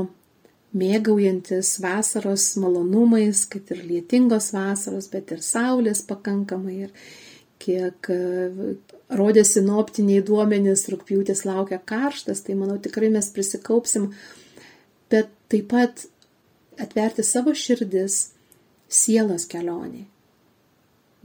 mėgaujantis 0.76 1.72
vasaros 1.82 2.52
malonumais, 2.62 3.42
kad 3.50 3.70
ir 3.74 3.82
lietingos 3.86 4.52
vasaros, 4.54 5.08
bet 5.10 5.32
ir 5.34 5.42
saulės 5.42 6.04
pakankamai. 6.06 6.76
Ir 6.86 6.92
kiek 7.60 8.10
e, 8.12 8.18
rodė 9.12 9.44
sinoptiniai 9.44 10.22
duomenys, 10.24 10.86
rūpjūtis 10.92 11.44
laukia 11.48 11.80
karštas, 11.84 12.44
tai 12.46 12.56
manau 12.58 12.78
tikrai 12.80 13.10
mes 13.12 13.28
prisikaupsim, 13.34 14.10
bet 15.12 15.28
taip 15.52 15.68
pat 15.72 16.06
atverti 16.80 17.26
savo 17.26 17.52
širdis 17.52 18.30
sielos 18.90 19.46
kelioniai. 19.50 20.06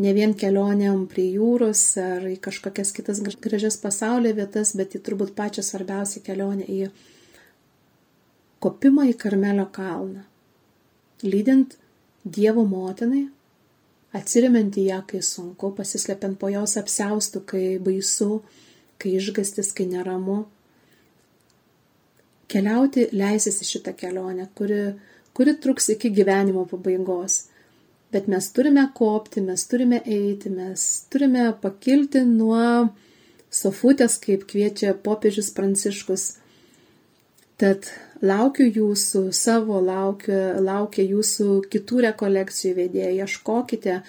Ne 0.04 0.12
vien 0.12 0.34
kelioniam 0.36 1.06
prie 1.08 1.30
jūros 1.38 1.82
ar 2.02 2.26
į 2.28 2.36
kažkokias 2.44 2.92
kitas 2.92 3.22
gražias 3.24 3.78
pasaulio 3.80 4.34
vietas, 4.36 4.74
bet 4.76 4.98
į 4.98 5.00
turbūt 5.06 5.32
pačią 5.38 5.64
svarbiausią 5.64 6.20
kelionę 6.26 6.68
į 6.68 6.90
kopimą 8.66 9.06
į 9.12 9.16
Karmelio 9.22 9.70
kalną, 9.74 10.26
lydint 11.22 11.78
Dievo 12.26 12.64
motinai, 12.66 13.28
atsirimiant 14.18 14.78
į 14.82 14.88
ją, 14.90 15.00
kai 15.06 15.22
sunku, 15.22 15.70
pasislepiant 15.78 16.40
po 16.42 16.50
jos 16.50 16.74
apseustų, 16.82 17.42
kai 17.52 17.64
baisu, 17.84 18.40
kai 19.02 19.16
išgastis, 19.20 19.70
kai 19.78 19.86
neramu. 19.92 20.46
Keliauti 22.50 23.10
leisis 23.14 23.60
į 23.62 23.68
šitą 23.70 23.94
kelionę, 24.00 24.48
kuri, 24.58 24.80
kuri 25.38 25.56
truks 25.62 25.92
iki 25.94 26.10
gyvenimo 26.16 26.66
pabaigos. 26.70 27.44
Bet 28.14 28.30
mes 28.32 28.48
turime 28.56 28.86
kopti, 28.96 29.44
mes 29.44 29.66
turime 29.70 30.00
eiti, 30.02 30.50
mes 30.54 30.86
turime 31.12 31.50
pakilti 31.62 32.24
nuo 32.26 32.88
sofutės, 33.54 34.18
kaip 34.24 34.46
kviečia 34.50 34.96
popiežius 35.06 35.52
Pranciškus. 35.54 36.30
Tad 37.62 37.88
laukiu 38.20 38.66
jūsų 38.68 39.30
savo, 39.36 39.78
laukiu, 39.80 40.36
laukia 40.60 41.06
jūsų 41.08 41.62
kitų 41.72 42.02
rekolekcijų 42.10 42.74
vedėjai, 42.82 43.14
ieškokite. 43.24 44.02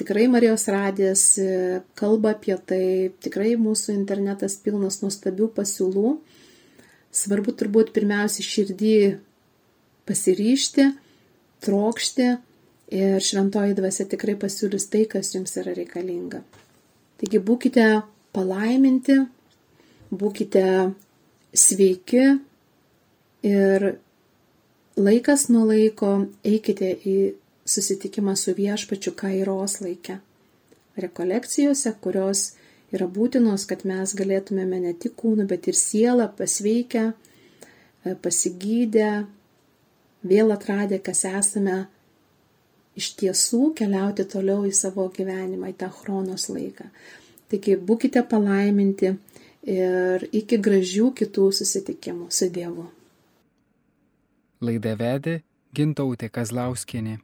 Tikrai 0.00 0.26
Marijos 0.32 0.64
radijas 0.72 1.24
kalba 1.96 2.32
apie 2.36 2.56
tai, 2.68 3.12
tikrai 3.24 3.54
mūsų 3.60 3.92
internetas 3.96 4.56
pilnas 4.64 5.02
nuostabių 5.02 5.50
pasiūlų. 5.56 6.14
Svarbu 7.16 7.52
turbūt 7.56 7.92
pirmiausia 7.96 8.44
širdį 8.44 8.96
pasiryšti, 10.08 10.88
trokšti 11.64 12.32
ir 12.96 13.20
šventoji 13.24 13.76
dvasia 13.76 14.08
tikrai 14.08 14.36
pasiūlys 14.40 14.88
tai, 14.92 15.04
kas 15.10 15.34
jums 15.36 15.56
yra 15.60 15.76
reikalinga. 15.76 16.42
Taigi 17.20 17.40
būkite 17.44 17.86
palaiminti, 18.36 19.20
būkite 20.12 20.66
sveiki 21.56 22.28
ir 23.46 23.86
laikas 24.96 25.48
nuo 25.52 25.66
laiko 25.68 26.12
eikite 26.44 26.92
į 27.06 27.16
susitikimą 27.66 28.36
su 28.38 28.54
viešpačiu 28.56 29.12
kairos 29.18 29.80
laike. 29.82 30.20
Rekolekcijose, 30.96 31.92
kurios 32.00 32.52
yra 32.94 33.08
būtinos, 33.10 33.66
kad 33.68 33.84
mes 33.84 34.14
galėtumėme 34.16 34.80
ne 34.86 34.94
tik 34.94 35.16
kūną, 35.20 35.46
bet 35.50 35.68
ir 35.68 35.76
sielą 35.76 36.30
pasveikę, 36.38 37.10
e, 37.12 38.14
pasigydę, 38.14 39.10
vėl 40.26 40.54
atradę, 40.54 40.98
kas 41.02 41.24
esame, 41.28 41.84
iš 42.96 43.12
tiesų 43.20 43.74
keliauti 43.76 44.24
toliau 44.24 44.64
į 44.64 44.72
savo 44.74 45.10
gyvenimą, 45.12 45.74
į 45.74 45.78
tą 45.82 45.90
chronos 45.92 46.48
laiką. 46.48 46.88
Taigi 47.50 47.76
būkite 47.76 48.24
palaiminti 48.26 49.12
ir 49.68 50.28
iki 50.32 50.58
gražių 50.62 51.12
kitų 51.20 51.50
susitikimų 51.60 52.30
su 52.32 52.48
Dievu. 52.50 52.86
Laidą 54.64 54.94
vedė 54.96 55.40
Gintautė 55.76 56.30
Kazlauskinė. 56.32 57.18